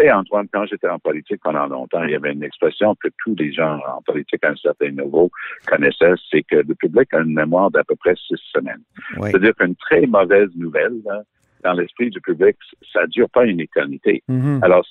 sais, 0.00 0.12
Antoine, 0.12 0.46
quand 0.52 0.66
j'étais 0.66 0.88
en 0.88 0.98
politique 0.98 1.40
pendant 1.42 1.66
longtemps, 1.66 2.02
il 2.04 2.10
y 2.10 2.14
avait 2.14 2.32
une 2.32 2.42
expression 2.42 2.94
que 2.94 3.08
tous 3.22 3.34
les 3.36 3.52
gens 3.52 3.78
en 3.96 4.02
politique 4.02 4.44
à 4.44 4.50
un 4.50 4.56
certain 4.56 4.90
niveau 4.90 5.30
connaissaient, 5.66 6.14
c'est 6.30 6.42
que 6.42 6.56
le 6.56 6.74
public 6.74 7.12
a 7.14 7.18
une 7.18 7.34
mémoire 7.34 7.70
d'à 7.70 7.84
peu 7.84 7.96
près 7.96 8.14
six 8.16 8.40
semaines. 8.54 8.82
Oui. 9.16 9.30
C'est-à-dire 9.30 9.54
qu'une 9.54 9.76
très 9.76 10.06
mauvaise 10.06 10.50
nouvelle, 10.56 11.00
là, 11.04 11.22
dans 11.62 11.72
l'esprit 11.74 12.10
du 12.10 12.20
public, 12.20 12.56
ça 12.92 13.06
dure 13.06 13.28
pas 13.30 13.44
une 13.44 13.60
éternité. 13.60 14.22
Mhm. 14.28 14.60
Alors, 14.62 14.84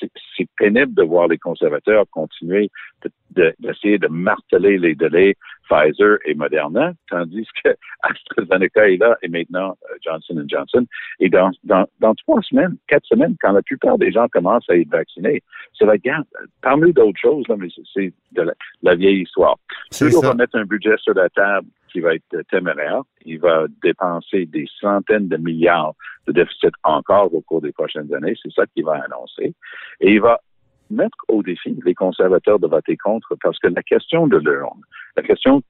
c'est 0.00 0.48
pénible 0.58 0.94
de 0.94 1.02
voir 1.02 1.28
les 1.28 1.38
conservateurs 1.38 2.04
continuer 2.10 2.70
de- 3.04 3.10
de- 3.34 3.54
d'essayer 3.60 3.98
de, 3.98 4.08
marteler 4.08 4.78
les 4.78 4.94
délais 4.94 5.34
Pfizer 5.68 6.18
et 6.24 6.34
Moderna, 6.34 6.92
tandis 7.10 7.46
que 7.62 7.70
AstraZeneca 8.02 8.88
est 8.88 8.96
là 8.98 9.16
et 9.22 9.28
maintenant 9.28 9.76
euh, 9.90 9.94
Johnson 10.04 10.42
Johnson. 10.46 10.86
Et 11.20 11.28
dans, 11.28 11.50
dans, 11.64 11.86
dans 12.00 12.14
trois 12.14 12.40
semaines, 12.42 12.76
quatre 12.86 13.06
semaines, 13.06 13.34
quand 13.40 13.52
la 13.52 13.62
plupart 13.62 13.98
des 13.98 14.12
gens 14.12 14.28
commencent 14.28 14.68
à 14.70 14.76
être 14.76 14.88
vaccinés, 14.90 15.42
c'est 15.76 15.86
la 15.86 15.98
garde. 15.98 16.24
Parmi 16.62 16.92
d'autres 16.92 17.18
choses, 17.20 17.46
là, 17.48 17.56
mais 17.58 17.68
c'est- 17.94 18.12
de 18.32 18.42
la, 18.42 18.52
la 18.82 18.94
vieille 18.94 19.22
histoire. 19.22 19.56
Trudeau 19.90 20.20
ça. 20.20 20.28
va 20.28 20.34
mettre 20.34 20.56
un 20.56 20.64
budget 20.64 20.96
sur 20.98 21.14
la 21.14 21.28
table 21.30 21.66
qui 21.92 22.00
va 22.00 22.14
être 22.14 22.42
téméraire. 22.50 23.02
Il 23.24 23.38
va 23.40 23.66
dépenser 23.82 24.46
des 24.46 24.66
centaines 24.80 25.28
de 25.28 25.36
milliards 25.36 25.94
de 26.26 26.32
déficit 26.32 26.72
encore 26.82 27.32
au 27.34 27.40
cours 27.40 27.60
des 27.62 27.72
prochaines 27.72 28.12
années. 28.14 28.34
C'est 28.42 28.52
ça 28.52 28.66
qu'il 28.66 28.84
va 28.84 29.02
annoncer. 29.04 29.45
Et 30.00 30.12
il 30.12 30.20
va 30.20 30.40
mettre 30.90 31.16
au 31.28 31.42
défi 31.42 31.76
les 31.84 31.94
conservateurs 31.94 32.58
de 32.58 32.66
voter 32.66 32.96
contre 32.96 33.34
parce 33.42 33.58
que 33.58 33.68
la 33.68 33.82
question 33.82 34.26
de 34.26 34.38
l'urne, 34.38 34.80
la 35.16 35.22
question 35.22 35.62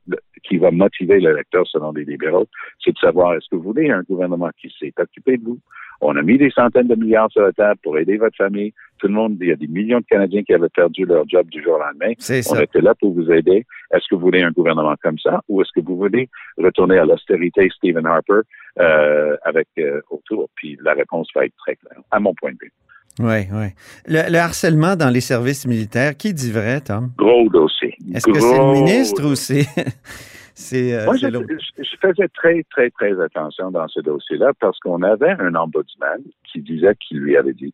qui 0.42 0.59
va 0.59 0.71
motiver 0.71 1.21
l'électeur 1.21 1.66
selon 1.66 1.92
les 1.92 2.04
libéraux, 2.04 2.47
c'est 2.85 2.92
de 2.92 2.99
savoir 2.99 3.35
est-ce 3.35 3.47
que 3.50 3.56
vous 3.56 3.62
voulez 3.62 3.90
un 3.90 4.02
gouvernement 4.02 4.50
qui 4.61 4.73
s'est 4.78 4.92
occupé 4.99 5.38
de 5.38 5.45
vous? 5.45 5.59
On 6.02 6.14
a 6.16 6.23
mis 6.23 6.37
des 6.37 6.50
centaines 6.50 6.88
de 6.88 6.95
milliards 6.95 7.30
sur 7.30 7.42
la 7.42 7.52
table 7.52 7.80
pour 7.83 7.99
aider 7.99 8.18
votre 8.18 8.37
famille. 8.37 8.75
Tout 8.99 9.09
le 9.09 9.14
monde, 9.14 9.38
il 9.40 9.49
y 9.49 9.52
a 9.52 9.56
des 9.56 9.66
millions 9.66 10.00
de 10.00 10.04
Canadiens 10.04 10.42
qui 10.42 10.52
avaient 10.52 10.68
perdu 10.68 11.06
leur 11.06 11.26
job 11.26 11.49
du 11.49 11.62
jour 11.62 11.75
au 11.75 11.78
lendemain. 11.78 12.12
On 12.50 12.61
était 12.61 12.83
là 12.83 12.95
pour 12.95 13.14
vous 13.14 13.30
aider. 13.30 13.64
Est-ce 13.95 14.04
que 14.11 14.14
vous 14.14 14.21
voulez 14.21 14.42
un 14.42 14.50
gouvernement 14.50 14.95
comme 15.02 15.18
ça 15.18 15.40
ou 15.49 15.62
est-ce 15.62 15.71
que 15.75 15.85
vous 15.85 15.97
voulez 15.97 16.28
retourner 16.59 16.99
à 16.99 17.06
l'austérité 17.06 17.68
Stephen 17.75 18.06
Harper 18.06 18.40
euh, 18.78 19.37
avec 19.45 19.68
euh, 19.78 20.02
autour? 20.11 20.50
Puis 20.54 20.78
la 20.83 20.92
réponse 20.92 21.28
va 21.35 21.47
être 21.47 21.56
très 21.56 21.76
claire, 21.76 22.02
à 22.11 22.21
mon 22.21 22.35
point 22.35 22.52
de 22.52 22.59
vue. 22.61 22.73
Oui, 23.19 23.47
oui. 23.53 23.67
Le, 24.07 24.31
le 24.31 24.39
harcèlement 24.39 24.95
dans 24.97 25.09
les 25.11 25.21
services 25.23 25.67
militaires, 25.67 26.17
qui 26.17 26.35
dit 26.35 26.53
vrai, 26.53 26.81
Tom? 26.81 27.11
Gros 27.17 27.49
dossier. 27.49 27.95
Est-ce 28.15 28.27
que 28.27 28.39
c'est 28.39 28.59
le 28.59 28.73
ministre 28.75 29.25
ou 29.25 29.35
c'est. 29.35 29.65
c'est 30.55 30.95
euh, 30.95 31.05
Moi, 31.07 31.17
je, 31.17 31.27
je- 31.29 31.97
faisais 32.01 32.29
très, 32.29 32.63
très, 32.71 32.91
très 32.91 33.19
attention 33.21 33.71
dans 33.71 33.89
ce 33.89 34.01
dossier-là 34.01 34.53
parce 34.61 34.79
qu'on 34.81 35.03
avait 35.03 35.35
un 35.39 35.55
ombudsman 35.55 36.21
qui 36.53 36.61
disait 36.61 36.95
qu'il 37.01 37.19
lui 37.21 37.37
avait 37.37 37.55
dit. 37.55 37.73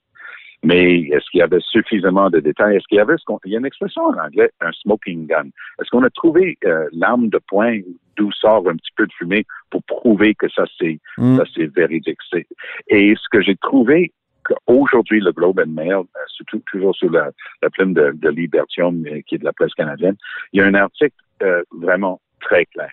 Mais 0.65 1.01
est-ce 1.01 1.29
qu'il 1.33 1.41
y 1.41 1.43
avait 1.43 1.59
suffisamment 1.61 2.31
de 2.31 2.39
détails? 2.39 2.77
Est-ce 2.77 2.87
qu'il 2.87 2.99
y 2.99 3.01
avait 3.01 3.17
ce 3.19 3.25
qu'on, 3.25 3.41
il 3.45 3.51
y 3.51 3.57
a 3.57 3.59
une 3.59 3.67
expression 3.67 4.03
en 4.05 4.17
anglais, 4.17 4.49
un 4.61 4.71
smoking 4.81 5.27
gun. 5.27 5.47
Est-ce 5.81 5.91
qu'on 5.91 6.05
a 6.05 6.11
trouvé 6.11 6.57
euh, 6.65 6.87
l'arme 6.93 7.31
de 7.31 7.41
poing 7.49 7.81
d'où 8.17 8.31
sort 8.31 8.69
un 8.69 8.77
petit 8.77 8.93
peu 8.97 9.05
de 9.07 9.13
fumée 9.19 9.45
pour 9.71 9.83
prouver 9.83 10.35
que 10.37 10.49
ça 10.49 10.63
c'est, 10.79 11.01
Hmm. 11.19 11.37
ça 11.39 11.43
c'est 11.53 11.67
véridique? 11.75 12.19
Et 12.87 13.15
ce 13.17 13.29
que 13.33 13.43
j'ai 13.43 13.57
trouvé 13.57 14.13
qu'aujourd'hui, 14.45 15.21
le 15.21 15.33
Globe 15.33 15.61
and 15.61 15.71
Mail, 15.71 15.93
euh, 15.93 16.05
surtout 16.29 16.61
toujours 16.71 16.95
sous 16.97 17.09
la, 17.09 17.31
la 17.63 17.71
plume 17.71 17.95
de, 17.95 18.13
de 18.13 18.29
Libertium, 18.31 19.05
euh, 19.07 19.21
qui 19.27 19.37
est 19.37 19.39
de 19.39 19.45
la 19.45 19.53
presse 19.53 19.75
canadienne, 19.75 20.17
il 20.53 20.61
y 20.61 20.63
a 20.63 20.67
un 20.67 20.75
article 20.75 21.15
euh, 21.43 21.63
vraiment 21.73 22.21
très 22.41 22.67
clair 22.67 22.93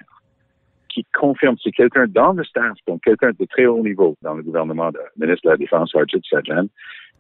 qui 0.90 1.06
confirme, 1.14 1.56
c'est 1.64 1.72
quelqu'un 1.72 2.08
dans 2.08 2.34
le 2.34 2.44
staff, 2.44 2.76
donc 2.88 3.04
quelqu'un 3.04 3.30
de 3.40 3.46
très 3.46 3.68
haut 3.68 3.84
niveau 3.84 4.16
dans 4.24 4.34
le 4.34 4.42
gouvernement 4.42 4.92
de 4.92 5.00
ministre 5.18 5.46
de 5.46 5.52
la 5.52 5.58
Défense, 5.58 5.94
Arjit 5.96 6.20
Sajjan, 6.28 6.66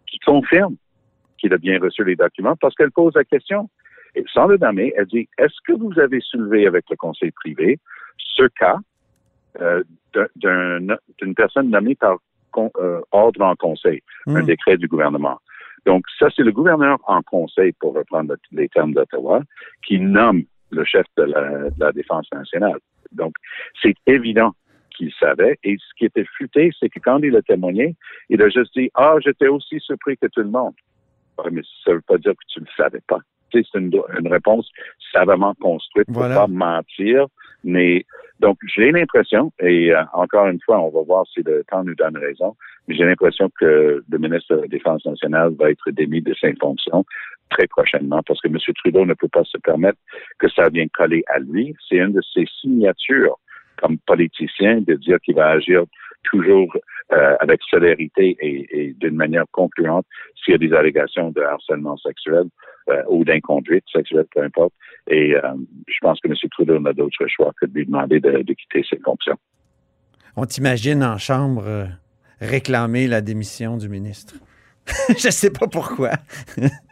qui 0.07 0.17
confirme 0.19 0.75
qu'il 1.37 1.53
a 1.53 1.57
bien 1.59 1.79
reçu 1.79 2.03
les 2.03 2.15
documents 2.15 2.55
parce 2.55 2.73
qu'elle 2.73 2.91
pose 2.91 3.13
la 3.13 3.23
question. 3.23 3.69
Et 4.15 4.23
sans 4.33 4.47
le 4.47 4.57
nommer, 4.57 4.91
elle 4.97 5.05
dit, 5.05 5.29
est-ce 5.37 5.53
que 5.67 5.73
vous 5.73 5.99
avez 5.99 6.19
soulevé 6.19 6.65
avec 6.65 6.85
le 6.89 6.95
conseil 6.95 7.29
privé 7.29 7.77
ce 8.17 8.47
cas 8.59 8.77
euh, 9.61 9.83
d'un- 10.15 10.79
d'un- 10.79 10.97
d'une 11.19 11.35
personne 11.35 11.69
nommée 11.69 11.93
par 11.93 12.17
con- 12.51 12.71
euh, 12.77 13.01
ordre 13.11 13.41
en 13.41 13.55
conseil, 13.55 14.01
un 14.27 14.41
Hmm. 14.41 14.45
décret 14.45 14.77
du 14.77 14.87
gouvernement. 14.87 15.39
Donc, 15.85 16.03
ça, 16.19 16.27
c'est 16.35 16.43
le 16.43 16.51
gouverneur 16.51 16.97
en 17.07 17.21
conseil, 17.21 17.71
pour 17.79 17.93
reprendre 17.95 18.35
les 18.51 18.67
termes 18.69 18.93
d'Ottawa, 18.93 19.41
qui 19.85 19.99
nomme 19.99 20.43
le 20.71 20.83
chef 20.85 21.05
de 21.17 21.23
la, 21.23 21.69
de 21.69 21.79
la 21.79 21.91
Défense 21.91 22.27
nationale. 22.33 22.79
Donc, 23.11 23.33
c'est 23.81 23.95
évident 24.05 24.51
qu'il 24.95 25.11
savait. 25.13 25.57
Et 25.63 25.77
ce 25.77 25.95
qui 25.97 26.05
était 26.05 26.25
futé, 26.37 26.71
c'est 26.79 26.89
que 26.89 26.99
quand 26.99 27.19
il 27.19 27.35
a 27.35 27.41
témoigné, 27.41 27.95
il 28.29 28.41
a 28.41 28.49
juste 28.49 28.77
dit, 28.77 28.91
ah, 28.93 29.15
j'étais 29.23 29.47
aussi 29.47 29.79
surpris 29.79 30.17
que 30.17 30.27
tout 30.27 30.41
le 30.41 30.49
monde. 30.49 30.73
Ouais, 31.37 31.49
mais 31.51 31.61
ça 31.85 31.93
veut 31.93 32.01
pas 32.01 32.17
dire 32.17 32.33
que 32.33 32.45
tu 32.49 32.59
ne 32.59 32.65
le 32.65 32.71
savais 32.75 33.01
pas. 33.07 33.19
C'est 33.51 33.63
une, 33.73 33.91
une 34.19 34.27
réponse 34.27 34.69
savamment 35.11 35.55
construite 35.55 36.05
pour 36.07 36.17
Voilà. 36.17 36.35
pas 36.35 36.47
mentir. 36.47 37.25
Mais 37.63 38.05
donc, 38.39 38.57
j'ai 38.73 38.91
l'impression, 38.91 39.51
et 39.59 39.93
euh, 39.93 40.01
encore 40.13 40.47
une 40.47 40.61
fois, 40.61 40.79
on 40.79 40.89
va 40.89 41.01
voir 41.01 41.25
si 41.27 41.41
le 41.43 41.63
temps 41.69 41.83
nous 41.83 41.95
donne 41.95 42.17
raison, 42.17 42.55
mais 42.87 42.95
j'ai 42.95 43.03
l'impression 43.03 43.49
que 43.59 44.03
le 44.09 44.17
ministre 44.17 44.55
de 44.55 44.61
la 44.61 44.67
Défense 44.67 45.05
nationale 45.05 45.53
va 45.59 45.69
être 45.69 45.91
démis 45.91 46.21
de 46.21 46.33
ses 46.33 46.55
fonctions 46.55 47.05
très 47.49 47.67
prochainement 47.67 48.21
parce 48.25 48.39
que 48.41 48.47
M. 48.47 48.57
Trudeau 48.75 49.05
ne 49.05 49.13
peut 49.13 49.27
pas 49.27 49.43
se 49.43 49.57
permettre 49.57 49.97
que 50.37 50.47
ça 50.49 50.69
vienne 50.69 50.89
coller 50.89 51.23
à 51.27 51.39
lui. 51.39 51.75
C'est 51.87 51.97
une 51.97 52.13
de 52.13 52.21
ses 52.33 52.45
signatures 52.61 53.37
comme 53.77 53.97
politicien 53.99 54.81
de 54.81 54.95
dire 54.95 55.19
qu'il 55.21 55.35
va 55.35 55.49
agir 55.49 55.83
toujours 56.23 56.71
euh, 57.11 57.35
avec 57.39 57.61
célérité 57.69 58.37
et, 58.39 58.93
d'une 58.99 59.15
manière 59.15 59.45
concluante 59.51 60.05
s'il 60.35 60.51
y 60.51 60.55
a 60.55 60.57
des 60.59 60.73
allégations 60.73 61.31
de 61.31 61.41
harcèlement 61.41 61.97
sexuel 61.97 62.43
euh, 62.89 63.01
ou 63.09 63.23
d'inconduite 63.25 63.83
sexuelle, 63.91 64.25
peu 64.33 64.43
importe. 64.43 64.73
Et 65.07 65.35
euh, 65.35 65.41
je 65.87 65.97
pense 66.01 66.19
que 66.19 66.27
M. 66.27 66.35
Trudeau 66.51 66.79
n'a 66.79 66.93
d'autre 66.93 67.25
choix 67.27 67.51
que 67.59 67.65
de 67.65 67.73
lui 67.73 67.85
demander 67.85 68.19
de, 68.19 68.43
de 68.43 68.53
quitter 68.53 68.85
ses 68.87 68.99
fonctions. 68.99 69.37
On 70.35 70.45
t'imagine 70.45 71.03
en 71.03 71.17
chambre 71.17 71.87
réclamer 72.39 73.07
la 73.07 73.21
démission 73.21 73.77
du 73.77 73.89
ministre. 73.89 74.35
Je 75.09 75.29
sais 75.29 75.51
pas 75.51 75.67
pourquoi. 75.67 76.11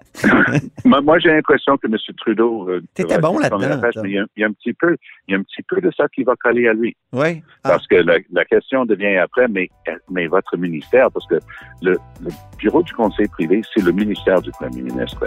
moi, 0.86 1.20
j'ai 1.20 1.30
l'impression 1.30 1.78
que 1.78 1.88
M. 1.88 1.96
Trudeau. 2.18 2.70
euh, 2.70 2.82
T'étais 2.94 3.18
bon 3.20 3.38
là-dedans, 3.40 3.58
le 3.60 4.08
il 4.08 4.14
y, 4.14 4.18
a, 4.20 4.26
il 4.36 4.42
y 4.42 4.44
a 4.44 4.48
un 4.48 4.52
petit 4.54 4.74
peu, 4.74 4.96
il 5.28 5.32
y 5.34 5.36
a 5.36 5.40
un 5.40 5.44
petit 5.44 5.62
peu 5.64 5.80
de 5.82 5.92
ça 5.96 6.08
qui 6.10 6.24
va 6.24 6.34
coller 6.36 6.68
à 6.68 6.74
lui. 6.74 6.96
Oui. 7.14 7.42
Ah, 7.64 7.70
Parce 7.70 7.88
que 7.88 7.96
la, 7.96 8.18
la 8.32 8.46
question 8.46 8.86
devient 8.86 9.18
après, 9.18 9.48
mais, 9.48 9.70
mais 10.10 10.28
votre 10.28 10.56
ministère, 10.58 11.12
parce 11.12 11.28
que 11.28 11.36
le, 11.82 11.98
le 12.22 12.30
bureau 12.58 12.82
du 12.84 12.94
conseil 12.94 13.28
privé, 13.28 13.62
c'est 13.74 13.84
le 13.84 13.92
ministère 13.92 14.42
du 14.42 14.52
premier 14.52 14.82
ministre. 14.82 15.24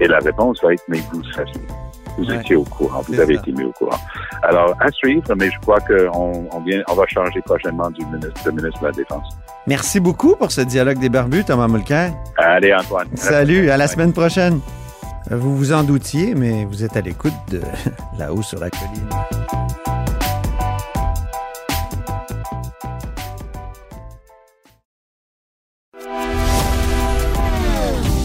Et 0.00 0.06
la 0.08 0.18
réponse 0.18 0.62
va 0.62 0.72
être, 0.72 0.84
mais 0.88 0.98
vous 1.12 1.22
saviez. 1.32 1.52
Vous 2.16 2.28
Ouais. 2.28 2.36
étiez 2.40 2.56
au 2.56 2.64
courant, 2.64 3.00
vous 3.02 3.20
avez 3.20 3.36
ça. 3.36 3.40
été 3.42 3.52
mis 3.52 3.62
au 3.62 3.70
courant. 3.70 3.96
Alors, 4.42 4.74
à 4.80 4.90
suivre, 4.90 5.22
mais 5.36 5.50
je 5.52 5.58
crois 5.60 5.78
qu'on 5.78 6.48
on 6.52 6.60
vient, 6.62 6.82
on 6.88 6.94
va 6.94 7.06
changer 7.06 7.40
prochainement 7.42 7.90
du 7.92 8.04
ministre 8.06 8.50
de 8.50 8.84
la 8.84 8.90
Défense. 8.90 9.38
Merci 9.68 10.00
beaucoup 10.00 10.34
pour 10.34 10.50
ce 10.50 10.62
dialogue 10.62 10.98
des 10.98 11.10
barbus, 11.10 11.44
Thomas 11.44 11.68
Mulcair. 11.68 12.14
Allez, 12.38 12.72
Antoine. 12.72 13.08
Salut, 13.16 13.68
à 13.68 13.76
la 13.76 13.86
semaine 13.86 14.14
prochaine. 14.14 14.60
Vous 15.30 15.54
vous 15.58 15.74
en 15.74 15.82
doutiez, 15.82 16.34
mais 16.34 16.64
vous 16.64 16.84
êtes 16.84 16.96
à 16.96 17.02
l'écoute 17.02 17.34
de 17.50 17.60
là-haut 18.18 18.40
sur 18.40 18.58
la 18.60 18.70
colline. 18.70 19.10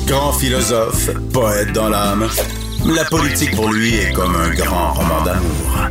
Grand 0.08 0.32
philosophe, 0.32 1.10
poète 1.34 1.74
dans 1.74 1.90
l'âme, 1.90 2.26
la 2.86 3.04
politique 3.04 3.54
pour 3.54 3.70
lui 3.74 3.96
est 3.96 4.14
comme 4.14 4.36
un 4.38 4.54
grand 4.54 4.94
roman 4.94 5.22
d'amour. 5.26 5.90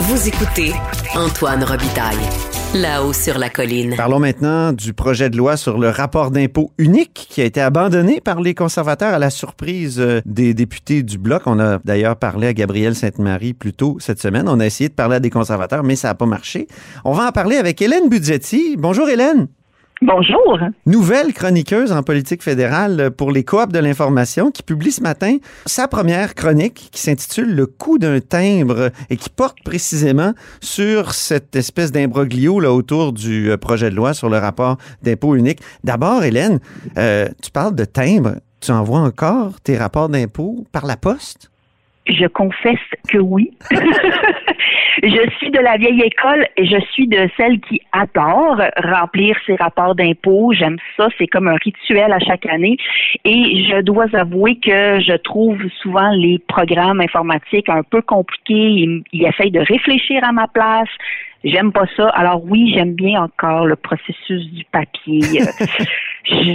Vous 0.00 0.26
écoutez 0.26 0.72
Antoine 1.14 1.62
Robitaille, 1.62 2.18
là-haut 2.74 3.12
sur 3.12 3.38
la 3.38 3.50
colline. 3.50 3.94
Parlons 3.96 4.20
maintenant 4.20 4.72
du 4.72 4.92
projet 4.92 5.28
de 5.28 5.36
loi 5.36 5.56
sur 5.56 5.78
le 5.78 5.88
rapport 5.88 6.30
d'impôt 6.30 6.70
unique 6.78 7.26
qui 7.28 7.40
a 7.40 7.44
été 7.44 7.60
abandonné 7.60 8.20
par 8.20 8.40
les 8.40 8.54
conservateurs 8.54 9.12
à 9.12 9.18
la 9.18 9.30
surprise 9.30 9.98
euh, 9.98 10.20
des 10.24 10.54
députés 10.54 11.02
du 11.02 11.18
Bloc. 11.18 11.42
On 11.46 11.58
a 11.58 11.78
d'ailleurs 11.84 12.16
parlé 12.16 12.46
à 12.46 12.52
Gabrielle 12.52 12.94
Sainte-Marie 12.94 13.54
plus 13.54 13.72
tôt 13.72 13.96
cette 13.98 14.20
semaine. 14.20 14.48
On 14.48 14.60
a 14.60 14.66
essayé 14.66 14.88
de 14.88 14.94
parler 14.94 15.16
à 15.16 15.20
des 15.20 15.30
conservateurs, 15.30 15.82
mais 15.82 15.96
ça 15.96 16.08
n'a 16.08 16.14
pas 16.14 16.26
marché. 16.26 16.68
On 17.04 17.12
va 17.12 17.26
en 17.26 17.32
parler 17.32 17.56
avec 17.56 17.82
Hélène 17.82 18.08
Budgetti. 18.08 18.76
Bonjour 18.78 19.08
Hélène. 19.08 19.48
Bonjour. 20.02 20.58
Nouvelle 20.86 21.34
chroniqueuse 21.34 21.92
en 21.92 22.02
politique 22.02 22.42
fédérale 22.42 23.10
pour 23.10 23.30
les 23.30 23.44
coops 23.44 23.70
de 23.70 23.78
l'information 23.78 24.50
qui 24.50 24.62
publie 24.62 24.92
ce 24.92 25.02
matin 25.02 25.36
sa 25.66 25.88
première 25.88 26.34
chronique 26.34 26.88
qui 26.90 27.02
s'intitule 27.02 27.54
Le 27.54 27.66
coût 27.66 27.98
d'un 27.98 28.18
timbre 28.20 28.88
et 29.10 29.18
qui 29.18 29.28
porte 29.28 29.58
précisément 29.62 30.32
sur 30.62 31.12
cette 31.12 31.54
espèce 31.54 31.92
d'imbroglio 31.92 32.64
autour 32.64 33.12
du 33.12 33.50
euh, 33.50 33.58
projet 33.58 33.90
de 33.90 33.94
loi 33.94 34.14
sur 34.14 34.30
le 34.30 34.38
rapport 34.38 34.78
d'impôt 35.02 35.36
unique. 35.36 35.60
D'abord, 35.84 36.24
Hélène, 36.24 36.60
euh, 36.96 37.28
tu 37.42 37.50
parles 37.50 37.74
de 37.74 37.84
timbre. 37.84 38.36
Tu 38.62 38.72
envoies 38.72 39.00
encore 39.00 39.60
tes 39.60 39.76
rapports 39.76 40.08
d'impôt 40.08 40.64
par 40.72 40.86
la 40.86 40.96
poste? 40.96 41.50
Je 42.06 42.26
confesse 42.26 42.78
que 43.08 43.18
oui. 43.18 43.50
je 43.70 45.30
suis 45.38 45.50
de 45.50 45.58
la 45.58 45.76
vieille 45.76 46.00
école 46.00 46.46
et 46.56 46.64
je 46.64 46.80
suis 46.92 47.06
de 47.06 47.28
celle 47.36 47.60
qui 47.60 47.80
adore 47.92 48.60
remplir 48.82 49.36
ses 49.46 49.54
rapports 49.56 49.94
d'impôts. 49.94 50.52
J'aime 50.52 50.78
ça, 50.96 51.08
c'est 51.18 51.26
comme 51.26 51.48
un 51.48 51.56
rituel 51.56 52.10
à 52.12 52.18
chaque 52.18 52.46
année. 52.46 52.78
Et 53.24 53.66
je 53.68 53.82
dois 53.82 54.06
avouer 54.14 54.56
que 54.56 55.00
je 55.00 55.16
trouve 55.18 55.58
souvent 55.82 56.10
les 56.12 56.38
programmes 56.38 57.00
informatiques 57.00 57.68
un 57.68 57.82
peu 57.82 58.00
compliqués. 58.00 59.02
Ils, 59.12 59.26
essayent 59.26 59.50
de 59.50 59.60
réfléchir 59.60 60.24
à 60.24 60.32
ma 60.32 60.48
place. 60.48 60.88
J'aime 61.44 61.70
pas 61.70 61.86
ça. 61.96 62.08
Alors 62.08 62.42
oui, 62.44 62.72
j'aime 62.74 62.94
bien 62.94 63.22
encore 63.22 63.66
le 63.66 63.76
processus 63.76 64.46
du 64.52 64.64
papier. 64.64 65.20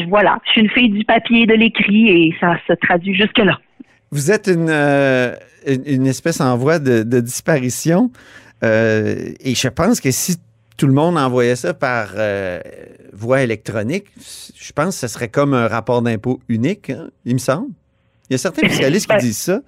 Voilà, 0.08 0.38
je 0.46 0.52
suis 0.52 0.62
une 0.62 0.70
fille 0.70 0.90
du 0.90 1.04
papier 1.04 1.42
et 1.42 1.46
de 1.48 1.56
l'écrit 1.56 2.08
et 2.08 2.36
ça 2.40 2.56
se 2.68 2.74
traduit 2.74 3.16
jusque-là. 3.16 3.60
Vous 4.12 4.32
êtes 4.32 4.48
une, 4.48 4.70
euh, 4.70 5.36
une, 5.66 5.84
une 5.86 6.08
espèce 6.08 6.42
en 6.42 6.58
voie 6.58 6.80
de, 6.80 7.04
de 7.04 7.20
disparition. 7.20 8.12
Euh, 8.64 9.32
et 9.40 9.56
je 9.56 9.68
pense 9.68 10.00
que 10.00 10.12
si 10.12 10.38
tout 10.78 10.88
le 10.88 10.94
monde 10.94 11.18
envoyait 11.18 11.56
ça 11.56 11.74
par 11.74 12.10
euh, 12.16 12.60
voie 13.14 13.42
électronique, 13.42 14.06
je 14.18 14.72
pense 14.74 15.00
que 15.00 15.08
ce 15.08 15.14
serait 15.14 15.30
comme 15.30 15.54
un 15.54 15.68
rapport 15.68 16.02
d'impôt 16.02 16.40
unique, 16.50 16.90
hein, 16.90 17.10
il 17.26 17.34
me 17.34 17.40
semble. 17.40 17.70
Il 18.30 18.34
y 18.34 18.36
a 18.36 18.38
certains 18.38 18.68
fiscalistes 18.68 19.08
qui 19.08 19.16
Ben, 19.16 19.20
disent 19.22 19.38
ça. 19.38 19.60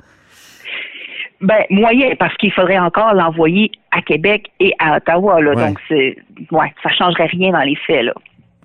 Ben, 1.41 1.63
moyen, 1.69 2.15
parce 2.17 2.35
qu'il 2.37 2.51
faudrait 2.51 2.79
encore 2.79 3.13
l'envoyer 3.13 3.71
à 3.91 4.01
Québec 4.01 4.47
et 4.59 4.73
à 4.79 4.97
Ottawa, 4.97 5.39
là. 5.39 5.53
Ouais. 5.53 5.67
Donc, 5.67 5.79
c'est, 5.87 6.17
ouais, 6.51 6.73
ça 6.81 6.89
changerait 6.89 7.27
rien 7.27 7.51
dans 7.51 7.61
les 7.61 7.75
faits, 7.75 8.05
là. 8.05 8.13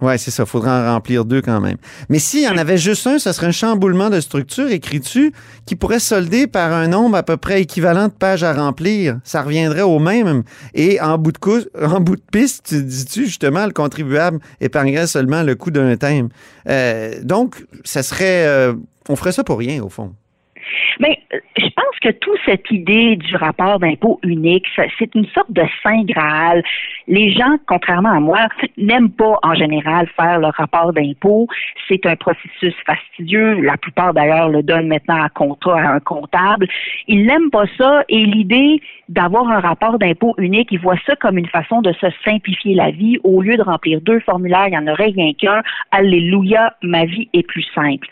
Oui, 0.03 0.19
c'est 0.19 0.33
ça. 0.33 0.43
Il 0.43 0.49
faudra 0.49 0.83
en 0.83 0.95
remplir 0.95 1.25
deux 1.25 1.41
quand 1.41 1.61
même. 1.61 1.77
Mais 2.09 2.19
s'il 2.19 2.43
y 2.43 2.49
en 2.49 2.59
avait 2.59 2.77
juste 2.77 3.07
un, 3.07 3.21
ce 3.21 3.33
serait 3.33 3.47
un 3.47 3.53
chamboulement 3.53 4.11
de 4.11 4.21
structure, 4.21 4.69
écris-tu, 4.69 5.33
qui 5.65 5.77
pourrait 5.77 6.01
solder 6.01 6.49
par 6.49 6.73
un 6.73 6.89
nombre 6.89 7.17
à 7.17 7.23
peu 7.23 7.37
près 7.37 7.63
équivalent 7.63 8.09
de 8.09 8.13
pages 8.13 8.43
à 8.43 8.53
remplir. 8.53 9.21
Ça 9.23 9.43
reviendrait 9.43 9.83
au 9.83 10.01
même. 10.01 10.43
Et 10.75 11.01
en 11.01 11.19
bout 11.19 11.31
de, 11.31 11.85
en 11.87 12.01
bout 12.01 12.17
de 12.17 12.23
piste, 12.33 12.67
tu 12.71 12.83
dis-tu, 12.83 13.27
justement, 13.27 13.65
le 13.65 13.73
contribuable 13.73 14.41
épargnerait 14.61 15.07
seulement 15.07 15.45
le 15.45 15.55
coût 15.55 15.71
d'un 15.71 15.97
thème. 15.97 16.31
Euh, 16.69 17.15
donc, 17.23 17.65
ça 17.85 18.03
serait... 18.03 18.45
Euh, 18.47 18.75
on 19.09 19.15
ferait 19.15 19.33
ça 19.33 19.45
pour 19.45 19.59
rien, 19.59 19.83
au 19.83 19.89
fond. 19.89 20.15
Euh, 21.03 21.39
je 21.57 21.67
pense 21.67 21.99
que 22.01 22.11
toute 22.11 22.39
cette 22.45 22.71
idée 22.71 23.17
du 23.17 23.37
rapport 23.37 23.79
d'impôt 23.79 24.19
unique, 24.23 24.67
c'est 24.77 25.15
une 25.15 25.27
sorte 25.29 25.51
de 25.51 25.63
saint 25.83 26.03
graal. 26.05 26.63
Les 27.09 27.31
gens, 27.31 27.57
contrairement 27.67 28.11
à 28.11 28.21
moi, 28.21 28.49
n'aiment 28.77 29.11
pas 29.11 29.39
en 29.43 29.55
général 29.55 30.09
faire 30.17 30.39
le 30.39 30.49
rapport 30.49 30.93
d'impôt. 30.93 31.49
C'est 31.89 32.07
un 32.07 32.17
processus 32.17 32.75
fastidieux. 32.87 33.61
La 33.61 33.77
plupart 33.77 34.15
d'ailleurs 34.15 34.49
le 34.49 34.63
donnent 34.63 34.89
maintenant 34.89 35.23
à 35.23 35.29
contrat 35.29 35.81
à 35.81 35.95
un 35.95 36.01
comptable. 36.01 36.67
Ils 37.09 37.27
n'aiment 37.27 37.51
pas 37.51 37.65
ça 37.79 38.05
et 38.09 38.25
l'idée 38.25 38.81
d'avoir 39.09 39.49
un 39.49 39.61
rapport 39.61 39.99
d'impôt 39.99 40.35
unique, 40.39 40.69
ils 40.71 40.81
voient 40.81 40.99
ça 41.07 41.15
comme 41.17 41.37
une 41.37 41.49
façon 41.49 41.83
de 41.83 41.93
se 41.93 42.07
simplifier 42.25 42.75
la 42.75 42.91
vie. 42.91 43.19
Au 43.25 43.43
lieu 43.43 43.57
de 43.57 43.63
remplir 43.63 44.01
deux 44.01 44.21
formulaires, 44.21 44.69
il 44.69 44.71
n'y 44.71 44.79
en 44.79 44.87
aurait 44.91 45.13
rien 45.15 45.33
qu'un. 45.35 45.63
Alléluia, 45.91 46.75
ma 46.83 47.05
vie 47.05 47.29
est 47.35 47.47
plus 47.47 47.67
simple. 47.75 48.09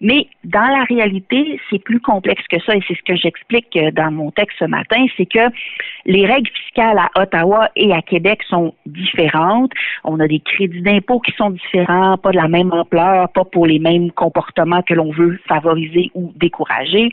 Mais 0.00 0.26
dans 0.44 0.66
la 0.66 0.84
réalité, 0.84 1.60
c'est 1.70 1.82
plus 1.82 1.91
complexe 2.00 2.42
que 2.48 2.60
ça 2.60 2.74
et 2.74 2.80
c'est 2.86 2.94
ce 2.94 3.02
que 3.02 3.16
j'explique 3.16 3.76
euh, 3.76 3.90
dans 3.90 4.10
mon 4.10 4.30
texte 4.30 4.58
ce 4.58 4.64
matin, 4.64 5.04
c'est 5.16 5.26
que 5.26 5.50
les 6.06 6.26
règles 6.26 6.50
fiscales 6.50 6.98
à 6.98 7.22
Ottawa 7.22 7.70
et 7.76 7.92
à 7.92 8.02
Québec 8.02 8.42
sont 8.48 8.74
différentes. 8.86 9.72
On 10.04 10.20
a 10.20 10.28
des 10.28 10.40
crédits 10.40 10.82
d'impôt 10.82 11.20
qui 11.20 11.32
sont 11.32 11.50
différents, 11.50 12.18
pas 12.18 12.30
de 12.30 12.36
la 12.36 12.48
même 12.48 12.72
ampleur, 12.72 13.28
pas 13.30 13.44
pour 13.44 13.66
les 13.66 13.78
mêmes 13.78 14.10
comportements 14.12 14.82
que 14.82 14.94
l'on 14.94 15.12
veut 15.12 15.38
favoriser 15.48 16.10
ou 16.14 16.32
décourager. 16.36 17.10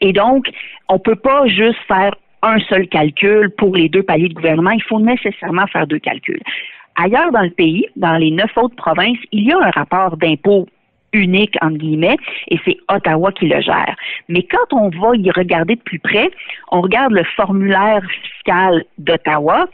Et 0.00 0.12
donc, 0.12 0.46
on 0.88 0.98
peut 0.98 1.16
pas 1.16 1.46
juste 1.46 1.78
faire 1.86 2.14
un 2.42 2.58
seul 2.60 2.88
calcul 2.88 3.50
pour 3.50 3.74
les 3.74 3.88
deux 3.88 4.02
paliers 4.02 4.28
de 4.28 4.34
gouvernement. 4.34 4.70
Il 4.70 4.82
faut 4.82 5.00
nécessairement 5.00 5.66
faire 5.66 5.86
deux 5.86 5.98
calculs. 5.98 6.42
Ailleurs 6.96 7.32
dans 7.32 7.42
le 7.42 7.50
pays, 7.50 7.86
dans 7.96 8.16
les 8.16 8.30
neuf 8.30 8.50
autres 8.56 8.76
provinces, 8.76 9.18
il 9.32 9.44
y 9.44 9.52
a 9.52 9.58
un 9.58 9.70
rapport 9.70 10.16
d'impôt 10.16 10.66
unique, 11.12 11.56
entre 11.60 11.78
guillemets, 11.78 12.16
et 12.48 12.58
c'est 12.64 12.76
Ottawa 12.88 13.32
qui 13.32 13.46
le 13.46 13.60
gère. 13.60 13.96
Mais 14.28 14.42
quand 14.42 14.72
on 14.72 14.88
va 14.88 15.16
y 15.16 15.30
regarder 15.30 15.76
de 15.76 15.80
plus 15.80 15.98
près, 15.98 16.30
on 16.70 16.80
regarde 16.80 17.12
le 17.12 17.24
formulaire 17.36 18.02
fiscal 18.22 18.84
d'Ottawa, 18.98 19.68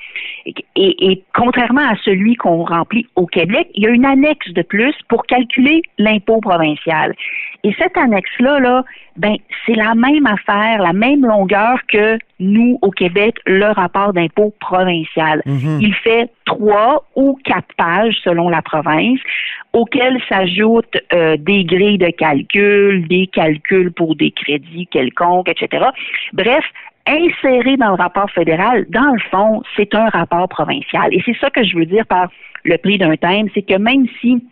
et, 0.46 0.54
et, 0.76 1.22
contrairement 1.34 1.88
à 1.88 1.96
celui 2.04 2.36
qu'on 2.36 2.64
remplit 2.64 3.06
au 3.16 3.26
Québec, 3.26 3.68
il 3.74 3.84
y 3.84 3.86
a 3.86 3.90
une 3.90 4.04
annexe 4.04 4.50
de 4.52 4.62
plus 4.62 4.94
pour 5.08 5.26
calculer 5.26 5.82
l'impôt 5.98 6.40
provincial. 6.40 7.14
Et 7.64 7.74
cette 7.78 7.96
annexe-là, 7.96 8.60
là, 8.60 8.84
ben, 9.16 9.36
c'est 9.64 9.74
la 9.74 9.94
même 9.94 10.26
affaire, 10.26 10.82
la 10.82 10.92
même 10.92 11.24
longueur 11.24 11.78
que 11.88 12.18
nous, 12.38 12.78
au 12.82 12.90
Québec, 12.90 13.36
le 13.46 13.72
rapport 13.72 14.12
d'impôt 14.12 14.54
provincial. 14.60 15.42
Mhm. 15.46 15.78
Il 15.80 15.94
fait 15.94 16.30
trois 16.44 17.06
ou 17.14 17.38
quatre 17.44 17.74
pages 17.76 18.16
selon 18.22 18.48
la 18.48 18.62
province, 18.62 19.18
auxquelles 19.72 20.20
s'ajoutent 20.28 20.96
euh, 21.12 21.36
des 21.38 21.64
grilles 21.64 21.98
de 21.98 22.10
calcul, 22.10 23.06
des 23.08 23.26
calculs 23.26 23.92
pour 23.92 24.16
des 24.16 24.30
crédits 24.30 24.86
quelconques, 24.86 25.48
etc. 25.48 25.86
Bref, 26.32 26.64
inséré 27.06 27.76
dans 27.76 27.90
le 27.90 27.94
rapport 27.94 28.30
fédéral, 28.30 28.86
dans 28.90 29.12
le 29.12 29.20
fond, 29.30 29.62
c'est 29.76 29.94
un 29.94 30.08
rapport 30.08 30.48
provincial. 30.48 31.12
Et 31.12 31.22
c'est 31.24 31.36
ça 31.40 31.50
que 31.50 31.64
je 31.64 31.76
veux 31.76 31.86
dire 31.86 32.06
par 32.06 32.28
le 32.64 32.76
prix 32.78 32.98
d'un 32.98 33.16
thème, 33.16 33.48
c'est 33.54 33.62
que 33.62 33.78
même 33.78 34.06
si 34.20 34.42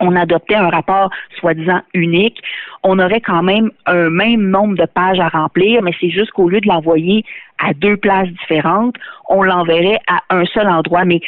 on 0.00 0.16
adoptait 0.16 0.54
un 0.54 0.68
rapport 0.68 1.10
soi-disant 1.38 1.80
unique, 1.92 2.40
on 2.82 2.98
aurait 2.98 3.20
quand 3.20 3.42
même 3.42 3.70
un 3.86 4.10
même 4.10 4.48
nombre 4.48 4.76
de 4.76 4.86
pages 4.86 5.20
à 5.20 5.28
remplir, 5.28 5.82
mais 5.82 5.92
c'est 6.00 6.10
juste 6.10 6.32
qu'au 6.32 6.48
lieu 6.48 6.60
de 6.60 6.68
l'envoyer 6.68 7.24
à 7.58 7.72
deux 7.74 7.96
places 7.96 8.28
différentes, 8.28 8.96
on 9.28 9.42
l'enverrait 9.42 10.00
à 10.08 10.22
un 10.30 10.44
seul 10.46 10.68
endroit. 10.68 11.04
Mais 11.04 11.20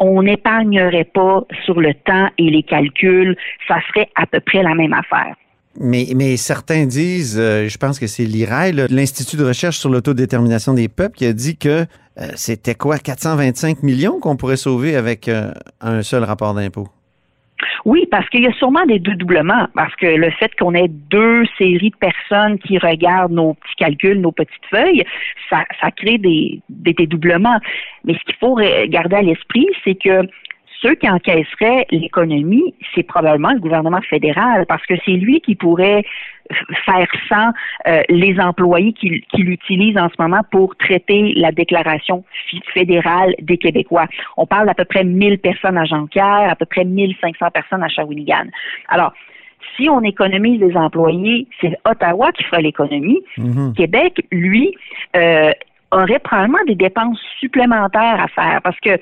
on 0.00 0.22
n'épargnerait 0.22 1.04
pas 1.12 1.44
sur 1.64 1.80
le 1.80 1.94
temps 1.94 2.28
et 2.38 2.50
les 2.50 2.62
calculs, 2.62 3.36
ça 3.66 3.76
serait 3.88 4.08
à 4.14 4.26
peu 4.26 4.40
près 4.40 4.62
la 4.62 4.74
même 4.74 4.92
affaire. 4.92 5.34
Mais, 5.80 6.36
certains 6.36 6.86
disent, 6.86 7.38
euh, 7.38 7.68
je 7.68 7.78
pense 7.78 8.00
que 8.00 8.08
c'est 8.08 8.24
l'IRAI, 8.24 8.72
l'Institut 8.90 9.36
de 9.36 9.44
recherche 9.44 9.78
sur 9.78 9.90
l'autodétermination 9.90 10.74
des 10.74 10.88
peuples, 10.88 11.16
qui 11.16 11.26
a 11.26 11.32
dit 11.32 11.56
que 11.56 11.86
euh, 12.20 12.26
c'était 12.34 12.74
quoi, 12.74 12.98
425 12.98 13.84
millions 13.84 14.18
qu'on 14.18 14.36
pourrait 14.36 14.56
sauver 14.56 14.96
avec 14.96 15.28
euh, 15.28 15.52
un 15.80 16.02
seul 16.02 16.24
rapport 16.24 16.52
d'impôt? 16.54 16.88
Oui, 17.84 18.06
parce 18.10 18.28
qu'il 18.28 18.42
y 18.42 18.46
a 18.46 18.52
sûrement 18.52 18.84
des 18.86 18.98
dédoublements, 18.98 19.66
parce 19.74 19.94
que 19.96 20.06
le 20.06 20.30
fait 20.30 20.54
qu'on 20.58 20.74
ait 20.74 20.88
deux 20.88 21.44
séries 21.56 21.90
de 21.90 21.96
personnes 21.96 22.58
qui 22.58 22.78
regardent 22.78 23.32
nos 23.32 23.54
petits 23.54 23.74
calculs, 23.76 24.20
nos 24.20 24.32
petites 24.32 24.66
feuilles, 24.70 25.04
ça, 25.50 25.64
ça 25.80 25.90
crée 25.90 26.18
des, 26.18 26.60
des 26.68 26.92
dédoublements. 26.92 27.58
Mais 28.04 28.14
ce 28.14 28.24
qu'il 28.24 28.36
faut 28.36 28.56
garder 28.88 29.16
à 29.16 29.22
l'esprit, 29.22 29.66
c'est 29.84 29.96
que 29.96 30.28
ceux 30.80 30.94
qui 30.94 31.08
encaisseraient 31.08 31.86
l'économie, 31.90 32.74
c'est 32.94 33.02
probablement 33.02 33.52
le 33.52 33.60
gouvernement 33.60 34.00
fédéral, 34.02 34.66
parce 34.66 34.84
que 34.86 34.94
c'est 35.04 35.12
lui 35.12 35.40
qui 35.40 35.54
pourrait 35.54 36.04
faire 36.86 37.08
sans 37.28 37.50
euh, 37.86 38.02
les 38.08 38.38
employés 38.40 38.92
qui, 38.92 39.20
qui 39.32 39.42
l'utilisent 39.42 39.98
en 39.98 40.08
ce 40.08 40.14
moment 40.18 40.40
pour 40.50 40.76
traiter 40.76 41.34
la 41.36 41.52
déclaration 41.52 42.24
fédérale 42.72 43.34
des 43.40 43.58
Québécois. 43.58 44.06
On 44.36 44.46
parle 44.46 44.66
d'à 44.66 44.74
peu 44.74 44.84
près 44.84 45.04
1000 45.04 45.38
personnes 45.38 45.76
à 45.76 45.84
Jonquière, 45.84 46.48
à 46.50 46.56
peu 46.56 46.64
près 46.64 46.84
1500 46.84 47.50
personnes 47.52 47.82
à 47.82 47.88
Shawinigan. 47.88 48.46
Alors, 48.88 49.12
si 49.76 49.88
on 49.88 50.00
économise 50.02 50.60
les 50.60 50.76
employés, 50.76 51.46
c'est 51.60 51.76
Ottawa 51.84 52.32
qui 52.32 52.44
fera 52.44 52.60
l'économie. 52.60 53.20
Mm-hmm. 53.36 53.74
Québec, 53.74 54.26
lui, 54.32 54.74
euh, 55.16 55.52
aurait 55.90 56.18
probablement 56.18 56.64
des 56.66 56.74
dépenses 56.74 57.20
supplémentaires 57.40 58.20
à 58.22 58.28
faire 58.28 58.60
parce 58.62 58.78
que 58.80 58.98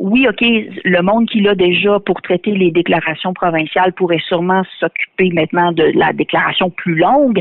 oui, 0.00 0.26
OK, 0.28 0.40
le 0.40 1.00
monde 1.02 1.28
qu'il 1.28 1.46
a 1.48 1.54
déjà 1.54 2.00
pour 2.00 2.20
traiter 2.20 2.50
les 2.50 2.72
déclarations 2.72 3.32
provinciales 3.32 3.92
pourrait 3.92 4.22
sûrement 4.26 4.62
s'occuper 4.80 5.30
maintenant 5.32 5.70
de 5.70 5.92
la 5.94 6.12
déclaration 6.12 6.70
plus 6.70 6.96
longue, 6.96 7.40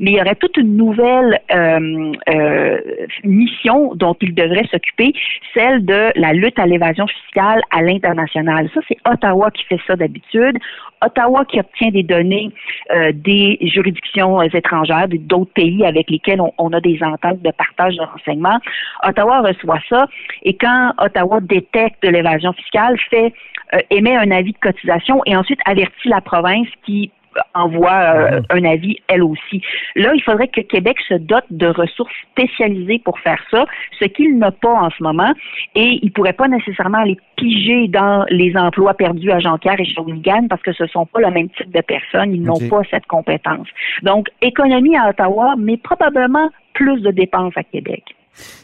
mais 0.00 0.12
il 0.12 0.16
y 0.16 0.20
aurait 0.20 0.34
toute 0.34 0.56
une 0.56 0.76
nouvelle 0.76 1.40
euh, 1.54 2.12
euh, 2.28 2.80
mission 3.22 3.94
dont 3.94 4.16
il 4.20 4.34
devrait 4.34 4.66
s'occuper, 4.70 5.12
celle 5.54 5.84
de 5.84 6.10
la 6.16 6.32
lutte 6.32 6.58
à 6.58 6.66
l'évasion 6.66 7.06
fiscale 7.06 7.60
à 7.70 7.82
l'international. 7.82 8.68
Ça, 8.74 8.80
c'est 8.88 8.98
Ottawa 9.08 9.50
qui 9.52 9.64
fait 9.64 9.80
ça 9.86 9.94
d'habitude. 9.94 10.58
Ottawa 11.04 11.44
qui 11.44 11.60
obtient 11.60 11.90
des 11.90 12.02
données 12.02 12.50
euh, 12.94 13.12
des 13.12 13.58
juridictions 13.62 14.40
étrangères, 14.42 15.06
d'autres 15.08 15.52
pays 15.52 15.84
avec 15.84 16.10
lesquels 16.10 16.40
on, 16.40 16.52
on, 16.58 16.72
a 16.72 16.80
des 16.80 16.98
ententes 17.02 17.42
de 17.42 17.50
partage 17.50 17.96
de 17.96 18.02
renseignements. 18.02 18.58
Ottawa 19.06 19.40
reçoit 19.40 19.80
ça 19.88 20.06
et 20.42 20.54
quand 20.54 20.92
Ottawa 20.98 21.40
détecte 21.40 21.91
de 22.02 22.08
l'évasion 22.08 22.52
fiscale, 22.52 22.98
fait 23.10 23.32
euh, 23.74 23.78
émet 23.90 24.16
un 24.16 24.30
avis 24.30 24.52
de 24.52 24.58
cotisation 24.58 25.22
et 25.26 25.36
ensuite 25.36 25.60
avertit 25.64 26.08
la 26.08 26.20
province 26.20 26.68
qui 26.84 27.10
envoie 27.54 27.90
euh, 27.90 28.40
mhm. 28.40 28.44
un 28.50 28.64
avis 28.70 28.96
elle 29.08 29.22
aussi. 29.22 29.62
Là, 29.94 30.12
il 30.14 30.22
faudrait 30.22 30.48
que 30.48 30.60
Québec 30.60 30.98
se 31.08 31.14
dote 31.14 31.44
de 31.50 31.66
ressources 31.66 32.12
spécialisées 32.30 33.00
pour 33.04 33.18
faire 33.20 33.42
ça, 33.50 33.66
ce 33.98 34.04
qu'il 34.06 34.38
n'a 34.38 34.50
pas 34.50 34.72
en 34.72 34.90
ce 34.90 35.02
moment, 35.02 35.32
et 35.74 35.98
il 36.02 36.12
pourrait 36.12 36.32
pas 36.32 36.48
nécessairement 36.48 36.98
aller 36.98 37.16
piger 37.36 37.88
dans 37.88 38.24
les 38.28 38.56
emplois 38.56 38.94
perdus 38.94 39.30
à 39.30 39.38
Jonquière 39.38 39.78
et 39.78 39.84
Shawinigan 39.84 40.48
parce 40.48 40.62
que 40.62 40.72
ce 40.72 40.86
sont 40.86 41.06
pas 41.06 41.20
le 41.20 41.30
même 41.30 41.48
type 41.50 41.70
de 41.70 41.80
personnes, 41.80 42.34
ils 42.34 42.42
n'ont 42.42 42.68
pas 42.68 42.82
cette 42.90 43.06
compétence. 43.06 43.68
Donc, 44.02 44.28
économie 44.40 44.96
à 44.96 45.08
Ottawa, 45.08 45.54
mais 45.58 45.76
probablement 45.76 46.50
plus 46.74 47.00
de 47.00 47.10
dépenses 47.10 47.56
à 47.56 47.62
Québec. 47.62 48.02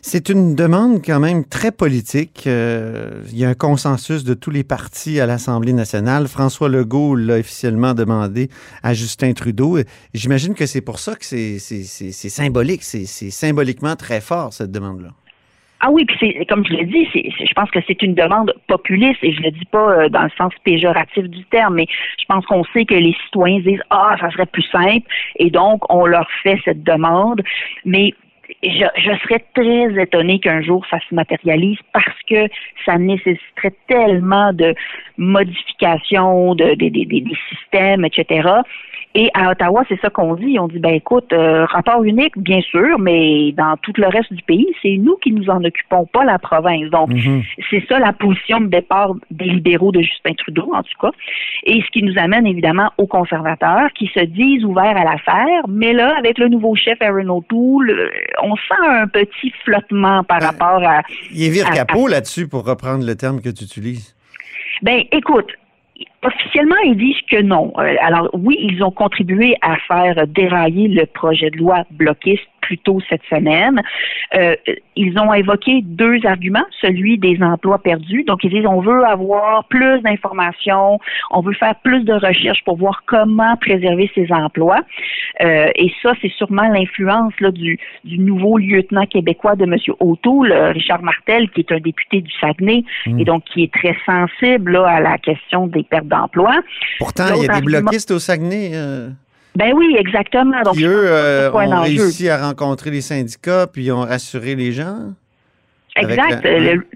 C'est 0.02 0.28
une 0.28 0.54
demande 0.54 1.02
quand 1.04 1.20
même 1.20 1.44
très 1.44 1.72
politique. 1.72 2.44
Euh, 2.46 3.22
il 3.30 3.38
y 3.38 3.44
a 3.44 3.48
un 3.48 3.54
consensus 3.54 4.24
de 4.24 4.34
tous 4.34 4.50
les 4.50 4.64
partis 4.64 5.20
à 5.20 5.26
l'Assemblée 5.26 5.72
nationale. 5.72 6.28
François 6.28 6.68
Legault 6.68 7.14
l'a 7.14 7.38
officiellement 7.38 7.94
demandé 7.94 8.48
à 8.82 8.94
Justin 8.94 9.32
Trudeau. 9.32 9.78
J'imagine 10.14 10.54
que 10.54 10.66
c'est 10.66 10.80
pour 10.80 10.98
ça 10.98 11.14
que 11.14 11.24
c'est 11.24 11.58
symbolique. 11.58 12.82
C'est 12.82 13.30
symboliquement 13.30 13.96
très 13.96 14.20
fort, 14.20 14.52
cette 14.52 14.72
demande-là. 14.72 15.10
Ah 15.80 15.90
oui, 15.92 16.04
puis 16.04 16.44
comme 16.46 16.66
je 16.66 16.72
l'ai 16.72 16.86
dit, 16.86 17.06
je 17.14 17.54
pense 17.54 17.70
que 17.70 17.78
c'est 17.86 18.02
une 18.02 18.14
demande 18.14 18.52
populiste 18.66 19.22
et 19.22 19.32
je 19.32 19.40
le 19.42 19.52
dis 19.52 19.64
pas 19.66 19.92
euh, 19.92 20.08
dans 20.08 20.24
le 20.24 20.30
sens 20.36 20.52
péjoratif 20.64 21.24
du 21.28 21.44
terme, 21.44 21.76
mais 21.76 21.86
je 22.18 22.24
pense 22.26 22.44
qu'on 22.46 22.64
sait 22.72 22.84
que 22.84 22.94
les 22.94 23.14
citoyens 23.26 23.60
disent 23.60 23.82
ah 23.90 24.16
ça 24.20 24.28
serait 24.32 24.46
plus 24.46 24.66
simple 24.72 25.06
et 25.36 25.50
donc 25.50 25.82
on 25.88 26.04
leur 26.04 26.28
fait 26.42 26.58
cette 26.64 26.82
demande, 26.82 27.42
mais 27.84 28.12
je, 28.62 28.86
je, 28.96 29.18
serais 29.22 29.44
très 29.54 30.02
étonnée 30.02 30.40
qu'un 30.40 30.62
jour 30.62 30.84
ça 30.90 30.98
se 31.08 31.14
matérialise 31.14 31.78
parce 31.92 32.18
que 32.28 32.48
ça 32.84 32.96
nécessiterait 32.96 33.74
tellement 33.86 34.52
de 34.52 34.74
modifications 35.16 36.54
de, 36.54 36.74
des, 36.74 37.24
systèmes, 37.50 38.04
etc. 38.04 38.48
Et 39.14 39.30
à 39.34 39.50
Ottawa, 39.50 39.84
c'est 39.88 40.00
ça 40.00 40.10
qu'on 40.10 40.34
dit. 40.34 40.58
On 40.60 40.68
dit, 40.68 40.78
ben 40.78 40.94
écoute, 40.94 41.32
euh, 41.32 41.64
rapport 41.64 42.04
unique, 42.04 42.36
bien 42.36 42.60
sûr, 42.60 42.98
mais 42.98 43.52
dans 43.52 43.76
tout 43.78 43.92
le 43.96 44.06
reste 44.06 44.32
du 44.32 44.42
pays, 44.42 44.68
c'est 44.82 44.96
nous 44.98 45.16
qui 45.16 45.32
nous 45.32 45.48
en 45.48 45.64
occupons, 45.64 46.04
pas 46.06 46.24
la 46.24 46.38
province. 46.38 46.90
Donc, 46.90 47.08
Mhm. 47.08 47.42
c'est 47.70 47.84
ça 47.88 47.98
la 47.98 48.12
position 48.12 48.60
de 48.60 48.66
départ 48.66 49.14
des 49.30 49.46
libéraux 49.46 49.92
de 49.92 50.02
Justin 50.02 50.34
Trudeau, 50.34 50.70
en 50.74 50.82
tout 50.82 50.98
cas. 51.00 51.10
Et 51.64 51.80
ce 51.80 51.90
qui 51.90 52.02
nous 52.02 52.18
amène 52.18 52.46
évidemment 52.46 52.90
aux 52.98 53.06
conservateurs 53.06 53.90
qui 53.94 54.08
se 54.08 54.20
disent 54.20 54.64
ouverts 54.64 54.96
à 54.96 55.04
l'affaire, 55.04 55.62
mais 55.68 55.94
là, 55.94 56.14
avec 56.18 56.38
le 56.38 56.48
nouveau 56.48 56.76
chef 56.76 57.00
Aaron 57.00 57.28
O'Toole, 57.28 57.90
euh, 57.90 58.10
on 58.42 58.54
sent 58.56 58.86
un 58.86 59.06
petit 59.08 59.52
flottement 59.64 60.22
par 60.24 60.40
rapport 60.42 60.82
à 60.86 61.02
Il 61.32 61.44
est 61.44 61.50
vire 61.50 61.68
à- 61.68 61.72
capot 61.74 62.06
là-dessus, 62.08 62.48
pour 62.48 62.64
reprendre 62.66 63.04
le 63.06 63.14
terme 63.16 63.40
que 63.40 63.48
tu 63.50 63.64
utilises. 63.64 64.14
Ben, 64.82 65.02
écoute, 65.12 65.50
officiellement, 66.22 66.76
ils 66.84 66.96
disent 66.96 67.20
que 67.30 67.42
non. 67.42 67.72
Euh, 67.78 67.94
alors, 68.00 68.28
oui, 68.32 68.56
ils 68.60 68.82
ont 68.82 68.90
contribué 68.90 69.56
à 69.62 69.76
faire 69.88 70.26
dérailler 70.26 70.88
le 70.88 71.06
projet 71.06 71.50
de 71.50 71.56
loi 71.58 71.84
bloquiste 71.90 72.42
plus 72.68 72.78
tôt 72.78 72.98
cette 73.08 73.24
semaine. 73.30 73.80
Euh, 74.34 74.54
ils 74.94 75.18
ont 75.18 75.32
évoqué 75.32 75.80
deux 75.82 76.18
arguments, 76.24 76.68
celui 76.80 77.18
des 77.18 77.38
emplois 77.42 77.78
perdus. 77.78 78.24
Donc, 78.24 78.44
ils 78.44 78.50
disent 78.50 78.66
on 78.66 78.80
veut 78.80 79.04
avoir 79.04 79.64
plus 79.64 80.00
d'informations, 80.02 80.98
on 81.30 81.40
veut 81.40 81.54
faire 81.54 81.76
plus 81.82 82.04
de 82.04 82.12
recherches 82.12 82.62
pour 82.64 82.76
voir 82.76 83.02
comment 83.06 83.56
préserver 83.56 84.10
ces 84.14 84.26
emplois. 84.32 84.80
Euh, 85.40 85.70
et 85.76 85.90
ça, 86.02 86.12
c'est 86.20 86.32
sûrement 86.32 86.68
l'influence 86.68 87.32
du, 87.52 87.78
du 88.04 88.18
nouveau 88.18 88.58
lieutenant 88.58 89.06
québécois 89.06 89.56
de 89.56 89.64
M. 89.64 89.76
O'Toole, 90.00 90.52
euh, 90.52 90.72
Richard 90.72 91.02
Martel, 91.02 91.48
qui 91.50 91.60
est 91.60 91.72
un 91.72 91.80
député 91.80 92.20
du 92.20 92.32
Saguenay 92.40 92.84
Mm. 93.06 93.20
et 93.20 93.24
donc 93.24 93.44
qui 93.44 93.62
est 93.62 93.72
très 93.72 93.96
sensible 94.04 94.72
là, 94.72 94.86
à 94.86 95.00
la 95.00 95.18
question 95.18 95.66
des 95.66 95.82
pertes 95.82 96.06
d'emploi. 96.06 96.60
Pourtant, 96.98 97.24
il 97.36 97.44
y 97.44 97.48
a 97.48 97.60
des 97.60 97.64
bloquistes 97.64 98.10
au 98.10 98.18
Saguenay 98.18 98.72
euh, 98.74 99.08
Ben 99.58 99.72
oui, 99.74 99.96
exactement. 99.98 100.56
Donc, 100.62 100.76
pense 100.76 100.86
eux, 100.86 101.02
euh, 101.06 101.50
ont 101.52 101.82
réussi 101.82 102.28
à 102.28 102.38
rencontrer 102.48 102.90
les 102.90 103.00
syndicats, 103.02 103.66
puis 103.66 103.84
ils 103.86 103.92
ont 103.92 104.02
rassuré 104.02 104.54
les 104.54 104.72
gens. 104.72 104.98
Exact. 105.96 106.44
la- 106.44 106.50
Euh, 106.50 106.74
le- 106.74 106.86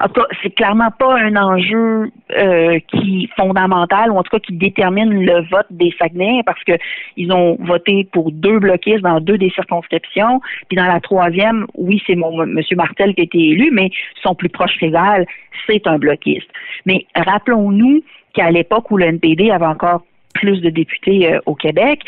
en 0.00 0.08
tout 0.08 0.20
cas, 0.20 0.26
c'est 0.42 0.54
clairement 0.54 0.90
pas 0.98 1.16
un 1.18 1.34
enjeu 1.34 2.10
euh, 2.36 2.78
qui 2.88 3.30
fondamental 3.38 4.10
ou 4.10 4.16
en 4.18 4.22
tout 4.22 4.36
cas 4.36 4.38
qui 4.40 4.52
détermine 4.52 5.24
le 5.24 5.48
vote 5.50 5.66
des 5.70 5.94
Saguenayens 5.98 6.42
parce 6.44 6.62
que 6.64 6.72
ils 7.16 7.32
ont 7.32 7.56
voté 7.60 8.06
pour 8.12 8.30
deux 8.32 8.58
bloquistes 8.58 9.00
dans 9.00 9.20
deux 9.20 9.38
des 9.38 9.48
circonscriptions, 9.50 10.42
puis 10.68 10.76
dans 10.76 10.84
la 10.86 11.00
troisième, 11.00 11.66
oui, 11.74 12.02
c'est 12.06 12.16
mon 12.16 12.44
Monsieur 12.46 12.76
Martel 12.76 13.14
qui 13.14 13.22
a 13.22 13.24
été 13.24 13.38
élu, 13.38 13.70
mais 13.72 13.88
son 14.22 14.34
plus 14.34 14.50
proche 14.50 14.76
rival, 14.78 15.24
c'est 15.66 15.86
un 15.86 15.96
bloquiste. 15.98 16.48
Mais 16.84 17.06
rappelons-nous 17.16 18.02
qu'à 18.34 18.50
l'époque 18.50 18.90
où 18.90 18.98
le 18.98 19.06
NPD 19.06 19.50
avait 19.50 19.64
encore 19.64 20.02
plus 20.34 20.60
de 20.60 20.70
députés 20.70 21.32
euh, 21.32 21.40
au 21.46 21.54
Québec. 21.54 22.00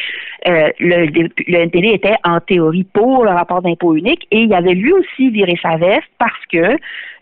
Euh, 0.47 0.71
le, 0.79 1.07
le 1.07 1.59
NPD 1.59 1.89
était 1.89 2.17
en 2.25 2.41
théorie 2.41 2.85
pour 2.85 3.25
le 3.25 3.31
rapport 3.31 3.63
d'impôt 3.63 3.95
unique 3.95 4.27
et 4.31 4.41
il 4.43 4.53
avait 4.53 4.75
lui 4.75 4.93
aussi 4.93 5.31
viré 5.31 5.59
sa 5.63 5.77
veste 5.77 6.11
parce 6.19 6.45
que 6.53 6.77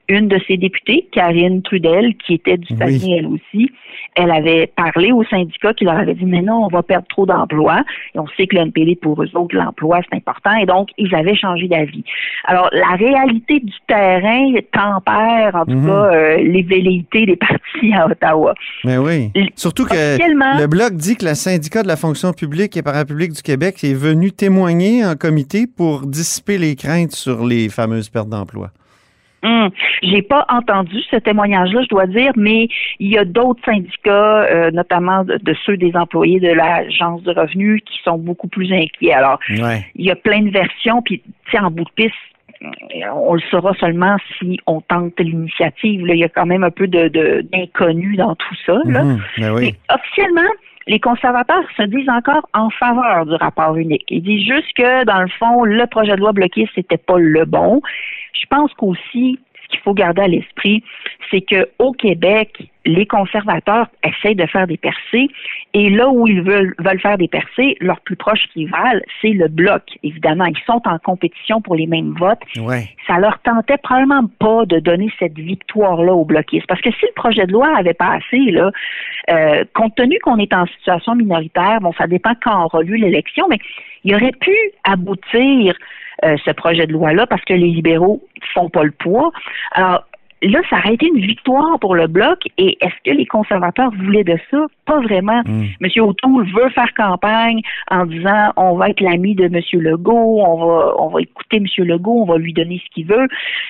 une 0.09 0.29
de 0.29 0.39
ses 0.47 0.57
députées, 0.57 1.09
Karine 1.13 1.63
Trudel, 1.63 2.15
qui 2.17 2.35
était 2.35 2.57
du 2.59 2.67
Oui. 2.73 2.79
Saguenay 2.79 3.19
elle 3.19 3.27
aussi, 3.27 3.71
elle 4.17 4.31
avait 4.31 4.67
parlé 4.67 5.13
aux 5.13 5.25
syndicats 5.25 5.73
qui 5.75 5.85
leur 5.85 5.97
avaient 5.99 6.15
dit 6.15 6.25
mais 6.27 6.43
non, 6.43 6.65
on 6.65 6.69
va 6.69 6.83
perdre 6.83 7.07
trop 7.09 7.27
d'emplois. 7.27 7.83
Et 8.15 8.19
on 8.19 8.27
sait 8.37 8.47
que 8.47 8.55
le 8.57 8.63
NPD, 8.63 8.97
pour 8.97 9.23
eux 9.23 9.29
autres, 9.35 9.57
l'emploi, 9.57 10.01
c'est 10.09 10.17
important. 10.17 10.55
Et 10.57 10.67
donc, 10.67 10.91
ils 10.99 11.15
avaient 11.15 11.35
changé 11.37 11.67
d'avis. 11.69 12.05
Alors, 12.45 12.69
la 12.73 12.97
réalité 12.97 13.61
du 13.61 13.73
terrain 13.87 14.53
tempère, 14.73 15.55
en 15.55 15.65
tout 15.65 15.73
Mhm. 15.73 15.87
cas, 15.87 15.93
euh, 16.13 16.37
les 16.39 16.63
velléités 16.63 17.27
des 17.27 17.37
partis 17.37 17.93
à 17.95 18.07
Ottawa. 18.07 18.55
Mais 18.85 18.99
oui. 18.99 19.31
L- 19.35 19.49
Surtout 19.57 19.85
que 19.87 19.95
le 19.95 20.67
Bloc 20.67 20.93
dit 20.95 21.17
que 21.17 21.25
le 21.25 21.35
syndicat 21.35 21.83
de 21.83 21.89
la 21.89 21.97
fonction 21.97 22.33
publique 22.33 22.77
et 22.77 22.83
parapublique 22.83 23.33
du 23.33 23.43
Québec 23.43 23.83
est 23.85 23.95
venu 23.95 24.33
témoigner 24.33 25.05
en 25.05 25.15
comité 25.15 25.67
pour 25.67 26.07
dissiper 26.07 26.59
les 26.59 26.77
craintes 26.77 27.13
sur 27.13 27.45
les 27.45 27.69
fameuses 27.69 28.09
pertes 28.11 28.29
d'emploi. 28.29 28.71
Hum, 29.45 29.71
J'ai 30.03 30.23
pas 30.23 30.47
entendu 30.49 30.97
ce 31.11 31.17
témoignage-là, 31.17 31.83
je 31.83 31.89
dois 31.89 32.07
dire, 32.07 32.33
mais 32.37 32.69
il 32.99 33.13
y 33.13 33.19
a 33.19 33.25
d'autres 33.25 33.63
syndicats, 33.65 34.43
euh, 34.45 34.71
notamment 34.71 35.23
de, 35.25 35.37
de 35.37 35.55
ceux 35.67 35.77
des 35.77 35.95
employés 35.95 36.41
de 36.41 36.49
l'agence 36.53 37.23
de 37.25 37.33
revenus, 37.33 37.83
qui 37.85 37.99
sont 38.03 38.17
beaucoup 38.19 38.49
plus 38.49 38.73
inquiets. 38.73 39.13
Alors, 39.13 39.39
Ouais. 39.51 39.85
il 39.97 40.07
y 40.07 40.11
a 40.11 40.17
plein 40.17 40.41
de 40.43 40.51
versions, 40.51 41.03
puis 41.03 41.23
en 41.61 41.71
bout 41.71 41.85
de 41.85 41.91
piste, 41.95 42.15
on 43.15 43.35
le 43.35 43.41
saura 43.51 43.75
seulement 43.75 44.17
si 44.39 44.59
on 44.67 44.81
tente 44.81 45.19
l'initiative. 45.21 46.07
Il 46.09 46.17
y 46.17 46.25
a 46.25 46.29
quand 46.31 46.47
même 46.47 46.65
un 46.65 46.71
peu 46.71 46.87
de 46.87 47.09
de- 47.09 47.43
d'inconnu 47.53 48.17
dans 48.17 48.35
tout 48.35 48.55
ça. 48.65 48.79
Là. 48.87 49.03
Mhm. 49.05 49.21
Ben 49.39 49.53
oui. 49.53 49.61
Mais 49.89 49.95
officiellement, 49.95 50.51
les 50.87 50.99
conservateurs 51.01 51.65
se 51.77 51.83
disent 51.83 52.09
encore 52.09 52.49
en 52.55 52.71
faveur 52.71 53.27
du 53.27 53.35
rapport 53.35 53.77
unique. 53.77 54.05
Ils 54.09 54.23
disent 54.23 54.47
juste 54.47 54.73
que, 54.77 55.05
dans 55.05 55.21
le 55.21 55.29
fond, 55.39 55.65
le 55.65 55.87
projet 55.87 56.13
de 56.13 56.21
loi 56.21 56.33
bloqué, 56.33 56.69
c'était 56.75 56.97
pas 56.99 57.19
le 57.19 57.45
bon. 57.45 57.81
Je 58.35 58.47
pense 58.49 58.73
qu'aussi, 58.75 59.39
ce 59.63 59.69
qu'il 59.69 59.81
faut 59.81 59.95
garder 59.95 60.23
à 60.23 60.29
l'esprit, 60.29 60.83
c'est 61.31 61.41
que 61.41 61.69
au 61.79 61.93
Québec, 61.93 62.69
les 62.87 63.07
conservateurs 63.07 63.87
essayent 64.03 64.35
de 64.35 64.47
faire 64.47 64.67
des 64.67 64.77
percées 64.77 65.29
et 65.73 65.89
là 65.89 66.11
où 66.11 66.27
ils 66.27 66.43
veulent, 66.43 66.75
veulent 66.79 67.01
faire 67.01 67.17
des 67.17 67.29
percées, 67.29 67.77
leur 67.81 68.01
plus 68.01 68.17
proche 68.17 68.45
rival, 68.55 69.03
c'est 69.23 69.31
le 69.31 69.49
bloc. 69.49 69.83
Évidemment, 70.03 70.45
ils 70.45 70.59
sont 70.67 70.83
en 70.85 70.99
compétition 70.99 71.63
pour 71.63 71.77
les 71.77 71.87
mêmes 71.87 72.15
votes 72.19 72.43
Ouais. 72.59 72.89
ça 73.07 73.19
leur 73.19 73.39
tentait 73.41 73.79
probablement 73.79 74.29
pas 74.39 74.67
de 74.67 74.79
donner 74.81 75.11
cette 75.19 75.39
victoire-là 75.39 76.13
aux 76.13 76.25
bloquistes. 76.25 76.67
Parce 76.67 76.81
que 76.81 76.91
si 76.93 77.07
le 77.07 77.15
projet 77.15 77.47
de 77.47 77.53
loi 77.53 77.75
avait 77.77 77.95
passé, 77.95 78.39
là, 78.51 78.71
euh, 79.31 79.65
compte 79.75 79.95
tenu 79.95 80.19
qu'on 80.21 80.37
est 80.37 80.53
en 80.53 80.67
situation 80.67 81.15
minoritaire, 81.15 81.81
bon, 81.81 81.93
ça 81.97 82.07
dépend 82.07 82.33
quand 82.43 82.65
aura 82.65 82.83
lieu 82.83 82.97
l'élection, 82.97 83.47
mais 83.49 83.59
il 84.05 84.15
aurait 84.15 84.33
pu 84.41 84.55
aboutir 84.85 85.75
euh, 86.25 86.37
ce 86.45 86.51
projet 86.53 86.87
de 86.87 86.93
loi-là 86.93 87.27
parce 87.27 87.43
que 87.45 87.55
les 87.55 87.67
libéraux 87.67 88.23
font 88.53 88.69
pas 88.69 88.85
le 88.85 88.93
poids. 88.93 89.33
Alors, 89.73 90.05
là, 90.43 90.61
ça 90.71 90.77
aurait 90.79 90.95
été 90.95 91.07
une 91.09 91.21
victoire 91.21 91.79
pour 91.81 91.95
le 91.95 92.07
bloc. 92.07 92.39
Et 92.59 92.77
est-ce 92.81 92.95
que 93.05 93.17
les 93.17 93.27
conservateurs 93.27 93.91
voulaient 93.91 94.25
de 94.25 94.39
ça? 94.51 94.59
Pas 94.85 95.01
vraiment. 95.01 95.43
Mm. 95.47 95.65
M. 95.81 95.91
O'Toole 96.05 96.47
veut 96.53 96.69
faire 96.71 96.93
campagne 96.95 97.61
en 97.91 98.07
disant 98.07 98.53
on 98.57 98.77
va 98.77 98.91
être 98.91 99.01
l'ami 99.01 99.35
de 99.35 99.45
M. 99.47 99.61
Legault, 99.81 100.41
on 100.47 100.67
va, 100.67 100.95
on 100.99 101.09
va 101.09 101.21
écouter 101.23 101.57
M. 101.57 101.67
Legault, 101.79 102.23
on 102.23 102.27
va 102.27 102.39
lui 102.39 102.53
donner 102.53 102.81
ce 102.85 102.95
qu'il 102.95 103.07
veut. 103.07 103.27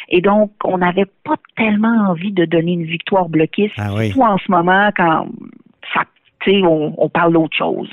Et 0.08 0.20
donc, 0.20 0.50
on 0.64 0.78
n'avait 0.78 1.06
pas 1.24 1.36
tellement 1.56 2.08
envie 2.10 2.32
de 2.32 2.44
donner 2.44 2.72
une 2.72 2.84
victoire 2.84 3.28
bloquiste, 3.28 3.74
Ah 3.78 3.94
oui. 3.94 4.08
surtout 4.10 4.22
en 4.22 4.38
ce 4.38 4.50
moment 4.50 4.90
quand 4.96 5.28
ça, 5.94 6.02
tu 6.40 6.50
sais, 6.50 6.62
on, 6.66 6.92
on 6.98 7.08
parle 7.08 7.32
d'autre 7.32 7.56
chose. 7.56 7.90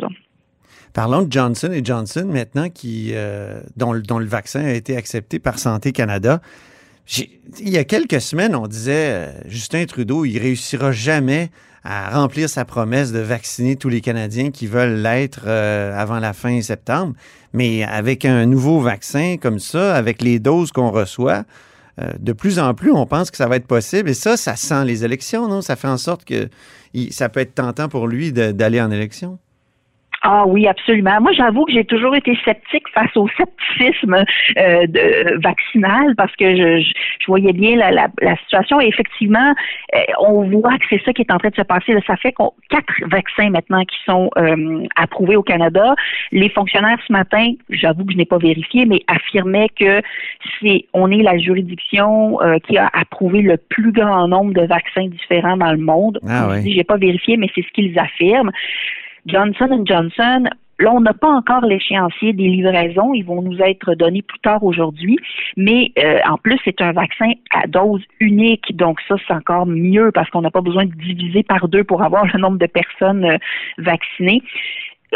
Parlons 0.94 1.22
de 1.22 1.32
Johnson 1.32 1.72
et 1.72 1.84
Johnson 1.84 2.28
maintenant, 2.28 2.68
euh, 2.86 3.62
dont, 3.78 3.94
le- 3.94 4.26
vaccin 4.26 4.66
a 4.66 4.74
été 4.74 4.98
accepté 4.98 5.40
par 5.40 5.58
Santé 5.58 5.92
Canada. 5.92 6.42
Il 7.60 7.70
y 7.70 7.78
a 7.78 7.84
quelques 7.84 8.22
semaines, 8.22 8.56
on 8.56 8.68
disait 8.68 9.10
euh, 9.12 9.32
Justin 9.46 9.86
Trudeau, 9.86 10.26
il 10.26 10.38
réussira 10.38 10.92
jamais 10.92 11.50
à 11.84 12.12
remplir 12.12 12.50
sa 12.50 12.66
promesse 12.66 13.12
de 13.12 13.20
vacciner 13.20 13.76
tous 13.76 13.90
les 13.90 14.02
Canadiens 14.02 14.52
qui 14.52 14.68
veulent 14.68 15.02
l'être 15.02 15.42
euh, 15.48 15.98
avant 15.98 16.20
la 16.20 16.34
fin 16.34 16.62
septembre. 16.62 17.14
Mais 17.54 17.84
avec 17.84 18.26
un 18.26 18.46
nouveau 18.46 18.80
vaccin 18.82 19.38
comme 19.42 19.60
ça, 19.60 19.96
avec 19.96 20.22
les 20.22 20.40
doses 20.40 20.72
qu'on 20.72 20.92
reçoit, 20.92 21.44
de 22.20 22.34
plus 22.34 22.58
en 22.58 22.74
plus, 22.74 22.92
on 22.92 23.06
pense 23.06 23.30
que 23.30 23.38
ça 23.38 23.48
va 23.48 23.58
être 23.58 23.68
possible. 23.68 24.10
Et 24.10 24.14
ça, 24.14 24.38
ça 24.38 24.56
sent 24.56 24.86
les 24.86 25.04
élections, 25.04 25.48
non? 25.48 25.62
Ça 25.62 25.76
fait 25.76 25.90
en 25.90 25.98
sorte 25.98 26.24
que 26.26 26.50
ça 27.12 27.30
peut 27.30 27.42
être 27.42 27.54
tentant 27.54 27.90
pour 27.90 28.08
lui 28.08 28.32
d'aller 28.32 28.82
en 28.82 28.90
élection? 28.90 29.38
Ah 30.24 30.44
oui, 30.46 30.68
absolument. 30.68 31.20
Moi, 31.20 31.32
j'avoue 31.34 31.66
que 31.66 31.74
j'ai 31.74 31.84
toujours 31.84 32.16
été 32.16 32.38
sceptique 32.46 32.88
face 32.94 33.16
au 33.16 33.28
scepticisme 33.30 34.24
euh, 34.58 34.86
de, 34.88 35.42
vaccinal 35.42 36.16
parce 36.16 36.36
que 36.36 36.56
je, 36.56 36.80
je, 36.80 36.94
je 37.20 37.26
voyais 37.28 37.54
bien 37.54 37.76
la, 37.76 37.90
la, 37.90 38.08
la 38.22 38.36
situation 38.38 38.80
et 38.80 38.88
effectivement, 38.88 39.54
euh, 39.96 40.00
on 40.20 40.44
voit 40.50 40.78
que 40.78 40.86
c'est 40.92 41.02
ça 41.04 41.14
qui 41.14 41.24
est 41.24 41.32
en 41.32 41.40
train 41.40 41.50
de 41.50 41.56
se 41.56 41.64
passer. 41.64 41.94
Là, 41.94 42.02
ça 42.06 42.18
fait 42.18 42.34
qu'on 42.34 42.52
quatre 42.70 42.94
vaccins 43.08 43.50
maintenant 43.50 43.84
qui 43.84 43.98
sont 44.06 44.30
euh, 44.38 44.86
approuvés 44.96 45.36
au 45.36 45.44
Canada. 45.44 45.96
Les 46.32 46.50
fonctionnaires 46.50 47.00
ce 47.08 47.12
matin, 47.12 47.54
j'avoue 47.70 48.06
que 48.06 48.14
je 48.14 48.18
n'ai 48.18 48.26
pas 48.26 48.38
vérifié, 48.38 48.86
mais 48.86 49.02
affirmaient 49.08 49.70
que 49.70 50.02
c'est 50.60 50.86
on 50.94 51.10
est 51.10 51.24
la 51.24 51.38
juridiction 51.40 52.40
euh, 52.42 52.58
qui 52.60 52.78
a 52.78 52.90
approuvé 52.94 53.42
le 53.42 53.58
plus 53.58 53.92
grand 53.92 54.28
nombre 54.28 54.54
de 54.54 54.68
vaccins 54.68 55.08
différents 55.08 55.58
dans 55.58 55.72
le 55.72 55.80
monde. 55.80 56.20
Ah 56.28 56.48
Comme 56.48 56.62
je 56.64 56.70
j'ai 56.70 56.84
pas 56.84 56.98
vérifié, 56.98 57.38
mais 57.38 57.48
c'est 57.56 57.64
ce 57.64 57.72
qu'ils 57.74 57.98
affirment. 57.98 58.52
Johnson 59.26 59.84
Johnson, 59.86 60.50
là, 60.82 60.92
on 60.94 61.02
n'a 61.02 61.14
pas 61.14 61.30
encore 61.30 61.62
l'échéancier 61.66 62.34
des 62.34 62.48
livraisons. 62.48 63.14
Ils 63.14 63.24
vont 63.24 63.42
nous 63.42 63.60
être 63.62 63.94
donnés 63.96 64.22
plus 64.22 64.40
tard 64.40 64.64
aujourd'hui. 64.64 65.18
Mais 65.56 65.92
euh, 66.00 66.20
en 66.28 66.38
plus, 66.38 66.60
c'est 66.66 66.82
un 66.82 66.92
vaccin 66.92 67.32
à 67.52 67.68
dose 67.68 68.02
unique. 68.20 68.76
Donc 68.76 69.00
ça, 69.08 69.16
c'est 69.28 69.34
encore 69.34 69.66
mieux 69.66 70.12
parce 70.12 70.30
qu'on 70.30 70.42
n'a 70.42 70.52
pas 70.52 70.62
besoin 70.62 70.86
de 70.86 70.94
diviser 70.94 71.44
par 71.44 71.68
deux 71.68 71.84
pour 71.84 72.04
avoir 72.04 72.26
le 72.26 72.40
nombre 72.40 72.58
de 72.58 72.68
personnes 72.68 73.26
euh, 73.26 73.38
vaccinées. 73.78 74.42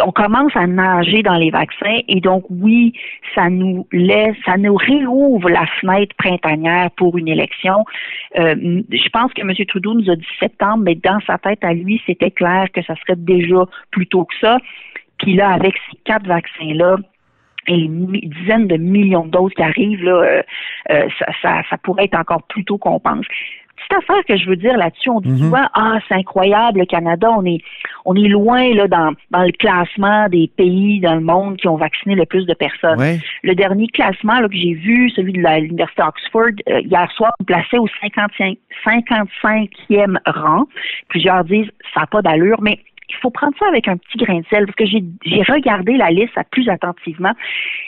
On 0.03 0.11
commence 0.11 0.55
à 0.55 0.67
nager 0.67 1.23
dans 1.23 1.35
les 1.35 1.51
vaccins 1.51 1.99
et 2.07 2.19
donc 2.19 2.43
oui, 2.49 2.93
ça 3.33 3.49
nous 3.49 3.87
laisse, 3.91 4.35
ça 4.45 4.57
nous 4.57 4.75
réouvre 4.75 5.49
la 5.49 5.65
fenêtre 5.79 6.15
printanière 6.17 6.91
pour 6.91 7.17
une 7.17 7.27
élection. 7.27 7.85
Euh, 8.37 8.81
je 8.89 9.09
pense 9.09 9.33
que 9.33 9.41
M. 9.41 9.53
Trudeau 9.67 9.93
nous 9.93 10.09
a 10.09 10.15
dit 10.15 10.27
septembre, 10.39 10.83
mais 10.83 10.95
dans 10.95 11.19
sa 11.25 11.37
tête 11.37 11.63
à 11.63 11.73
lui, 11.73 12.01
c'était 12.05 12.31
clair 12.31 12.67
que 12.73 12.81
ça 12.83 12.95
serait 12.95 13.17
déjà 13.17 13.65
plus 13.91 14.07
tôt 14.07 14.25
que 14.25 14.35
ça. 14.41 14.57
Puis 15.19 15.35
là, 15.35 15.51
avec 15.51 15.75
ces 15.89 15.97
quatre 16.03 16.27
vaccins-là, 16.27 16.97
et 17.67 17.77
les 17.77 18.27
dizaines 18.27 18.67
de 18.67 18.77
millions 18.77 19.25
de 19.25 19.31
doses 19.31 19.53
qui 19.55 19.63
arrivent, 19.63 20.03
là, 20.03 20.21
euh, 20.21 20.43
euh, 20.91 21.09
ça, 21.17 21.25
ça, 21.41 21.61
ça 21.67 21.77
pourrait 21.77 22.05
être 22.05 22.19
encore 22.19 22.43
plus 22.43 22.63
tôt 22.63 22.77
qu'on 22.77 22.99
pense 22.99 23.25
petite 23.75 24.03
affaire 24.03 24.23
que 24.27 24.37
je 24.37 24.47
veux 24.49 24.55
dire 24.55 24.77
là-dessus, 24.77 25.09
on 25.09 25.21
dit 25.21 25.29
mhm. 25.29 25.37
souvent 25.37 25.65
ah 25.73 25.99
c'est 26.07 26.15
incroyable 26.15 26.79
le 26.79 26.85
Canada, 26.85 27.29
on 27.35 27.45
est 27.45 27.59
on 28.05 28.15
est 28.15 28.27
loin 28.27 28.73
là 28.73 28.87
dans 28.87 29.13
dans 29.31 29.43
le 29.43 29.51
classement 29.51 30.27
des 30.29 30.49
pays 30.55 30.99
dans 30.99 31.15
le 31.15 31.21
monde 31.21 31.57
qui 31.57 31.67
ont 31.67 31.77
vacciné 31.77 32.15
le 32.15 32.25
plus 32.25 32.45
de 32.45 32.53
personnes. 32.53 32.99
Le 33.43 33.55
dernier 33.55 33.87
classement 33.87 34.39
là, 34.39 34.47
que 34.47 34.55
j'ai 34.55 34.73
vu, 34.73 35.09
celui 35.11 35.33
de 35.33 35.39
l'université 35.39 36.03
Oxford 36.03 36.51
euh, 36.69 36.81
hier 36.81 37.09
soir, 37.11 37.33
on 37.39 37.43
plaçait 37.43 37.77
au 37.77 37.87
55 38.01 38.57
55e 38.85 40.17
rang. 40.25 40.65
Plusieurs 41.09 41.43
disent 41.43 41.69
ça 41.93 42.01
n'a 42.01 42.07
pas 42.07 42.21
d'allure, 42.21 42.61
mais 42.61 42.79
il 43.15 43.21
faut 43.21 43.29
prendre 43.29 43.53
ça 43.59 43.67
avec 43.67 43.87
un 43.87 43.97
petit 43.97 44.17
grain 44.17 44.39
de 44.39 44.45
sel 44.49 44.65
parce 44.65 44.75
que 44.75 44.85
j'ai 44.85 45.41
regardé 45.47 45.97
la 45.97 46.09
liste 46.09 46.33
plus 46.51 46.69
attentivement. 46.69 47.33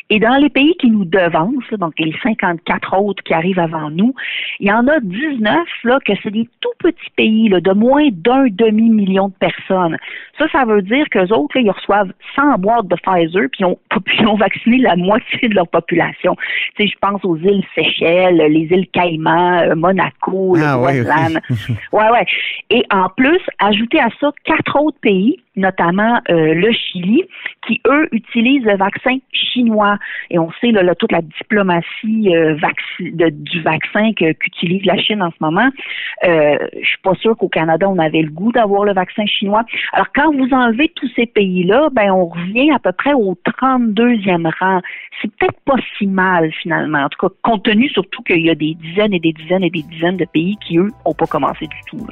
Et 0.09 0.19
dans 0.19 0.35
les 0.37 0.49
pays 0.49 0.75
qui 0.79 0.89
nous 0.89 1.05
devancent, 1.05 1.73
donc 1.73 1.93
les 1.99 2.15
54 2.23 2.97
autres 2.97 3.23
qui 3.23 3.33
arrivent 3.33 3.59
avant 3.59 3.89
nous, 3.89 4.13
il 4.59 4.67
y 4.67 4.71
en 4.71 4.87
a 4.87 4.99
19 5.01 5.57
là, 5.83 5.99
que 6.05 6.13
c'est 6.23 6.31
des 6.31 6.47
tout 6.61 6.69
petits 6.79 7.11
pays 7.15 7.49
là, 7.49 7.59
de 7.59 7.71
moins 7.71 8.07
d'un 8.11 8.47
demi-million 8.49 9.29
de 9.29 9.33
personnes. 9.33 9.97
Ça, 10.37 10.47
ça 10.51 10.65
veut 10.65 10.81
dire 10.81 11.05
qu'eux 11.09 11.27
autres, 11.33 11.57
là, 11.57 11.61
ils 11.61 11.71
reçoivent 11.71 12.11
100 12.35 12.59
boîtes 12.59 12.87
de 12.87 12.95
Pfizer 12.95 13.47
puis 13.51 13.65
ont, 13.65 13.77
puis 14.05 14.25
ont 14.25 14.35
vacciné 14.35 14.77
la 14.77 14.95
moitié 14.95 15.49
de 15.49 15.55
leur 15.55 15.67
population. 15.67 16.35
Tu 16.75 16.83
sais, 16.83 16.93
je 16.93 16.97
pense 16.99 17.23
aux 17.25 17.37
îles 17.37 17.63
Seychelles, 17.75 18.37
les 18.37 18.67
îles 18.71 18.87
Caïmans, 18.93 19.59
euh, 19.59 19.75
Monaco, 19.75 20.55
le 20.55 20.63
ah, 20.63 20.79
ouais, 20.79 21.01
ouais, 21.91 22.09
ouais. 22.11 22.25
Et 22.69 22.83
en 22.91 23.09
plus, 23.09 23.41
ajouter 23.59 23.99
à 23.99 24.09
ça 24.19 24.31
quatre 24.43 24.79
autres 24.79 24.99
pays 24.99 25.16
notamment 25.57 26.21
euh, 26.29 26.53
le 26.53 26.71
Chili, 26.71 27.23
qui, 27.65 27.81
eux, 27.87 28.07
utilisent 28.11 28.63
le 28.63 28.77
vaccin 28.77 29.17
chinois. 29.31 29.97
Et 30.29 30.39
on 30.39 30.51
sait 30.61 30.71
là, 30.71 30.95
toute 30.95 31.11
la 31.11 31.21
diplomatie 31.21 32.29
euh, 32.35 32.55
du 32.99 33.61
vaccin 33.61 34.13
qu'utilise 34.13 34.85
la 34.85 34.97
Chine 34.97 35.21
en 35.21 35.31
ce 35.31 35.37
moment. 35.41 35.69
Euh, 36.25 36.57
je 36.79 36.87
suis 36.87 37.01
pas 37.03 37.15
sûre 37.15 37.35
qu'au 37.35 37.49
Canada, 37.49 37.89
on 37.89 37.97
avait 37.97 38.21
le 38.21 38.29
goût 38.29 38.51
d'avoir 38.51 38.85
le 38.85 38.93
vaccin 38.93 39.25
chinois. 39.25 39.65
Alors, 39.93 40.07
quand 40.15 40.31
vous 40.33 40.49
enlevez 40.53 40.89
tous 40.95 41.09
ces 41.15 41.25
pays-là, 41.25 41.89
ben 41.91 42.11
on 42.11 42.27
revient 42.27 42.71
à 42.71 42.79
peu 42.79 42.91
près 42.91 43.13
au 43.13 43.35
32e 43.61 44.49
rang. 44.59 44.81
C'est 45.21 45.35
peut-être 45.35 45.59
pas 45.65 45.75
si 45.97 46.05
mal, 46.05 46.51
finalement. 46.61 46.99
En 46.99 47.09
tout 47.09 47.27
cas, 47.27 47.33
compte 47.41 47.63
tenu 47.63 47.89
surtout 47.89 48.21
qu'il 48.21 48.45
y 48.45 48.49
a 48.49 48.55
des 48.55 48.75
dizaines 48.75 49.13
et 49.13 49.19
des 49.19 49.33
dizaines 49.33 49.63
et 49.63 49.71
des 49.71 49.83
dizaines 49.83 50.17
de 50.17 50.25
pays 50.31 50.55
qui, 50.65 50.77
eux, 50.77 50.91
n'ont 51.05 51.13
pas 51.13 51.25
commencé 51.25 51.65
du 51.65 51.81
tout. 51.87 52.05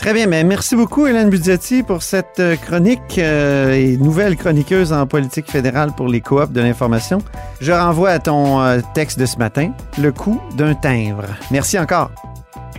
Très 0.00 0.14
bien, 0.14 0.26
mais 0.26 0.44
merci 0.44 0.76
beaucoup 0.76 1.06
Hélène 1.06 1.28
Budgetti 1.28 1.82
pour 1.82 2.02
cette 2.02 2.40
euh, 2.40 2.56
chronique 2.56 3.18
euh, 3.18 3.72
et 3.72 3.98
nouvelle 3.98 4.34
chroniqueuse 4.34 4.94
en 4.94 5.06
politique 5.06 5.50
fédérale 5.50 5.90
pour 5.94 6.08
les 6.08 6.22
coops 6.22 6.52
de 6.52 6.62
l'information. 6.62 7.18
Je 7.60 7.70
renvoie 7.70 8.08
à 8.08 8.18
ton 8.18 8.62
euh, 8.62 8.80
texte 8.94 9.18
de 9.18 9.26
ce 9.26 9.36
matin, 9.36 9.72
le 9.98 10.10
coût 10.10 10.40
d'un 10.56 10.72
timbre. 10.72 11.26
Merci 11.50 11.78
encore. 11.78 12.10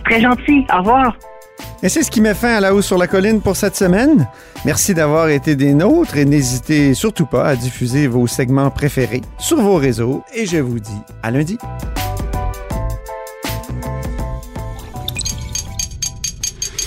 Très 0.04 0.20
gentil, 0.20 0.66
au 0.74 0.78
revoir. 0.78 1.16
Et 1.84 1.88
c'est 1.88 2.02
ce 2.02 2.10
qui 2.10 2.20
met 2.20 2.34
fin 2.34 2.56
à 2.56 2.60
la 2.60 2.74
hausse 2.74 2.86
sur 2.86 2.98
la 2.98 3.06
colline 3.06 3.40
pour 3.40 3.54
cette 3.54 3.76
semaine. 3.76 4.26
Merci 4.64 4.92
d'avoir 4.92 5.28
été 5.28 5.54
des 5.54 5.74
nôtres 5.74 6.16
et 6.16 6.24
n'hésitez 6.24 6.92
surtout 6.92 7.26
pas 7.26 7.46
à 7.46 7.54
diffuser 7.54 8.08
vos 8.08 8.26
segments 8.26 8.70
préférés 8.70 9.22
sur 9.38 9.60
vos 9.60 9.76
réseaux 9.76 10.24
et 10.34 10.44
je 10.44 10.56
vous 10.56 10.80
dis 10.80 11.00
à 11.22 11.30
lundi. 11.30 11.56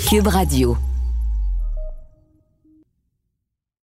Cube 0.05 0.27
Radio. 0.27 0.94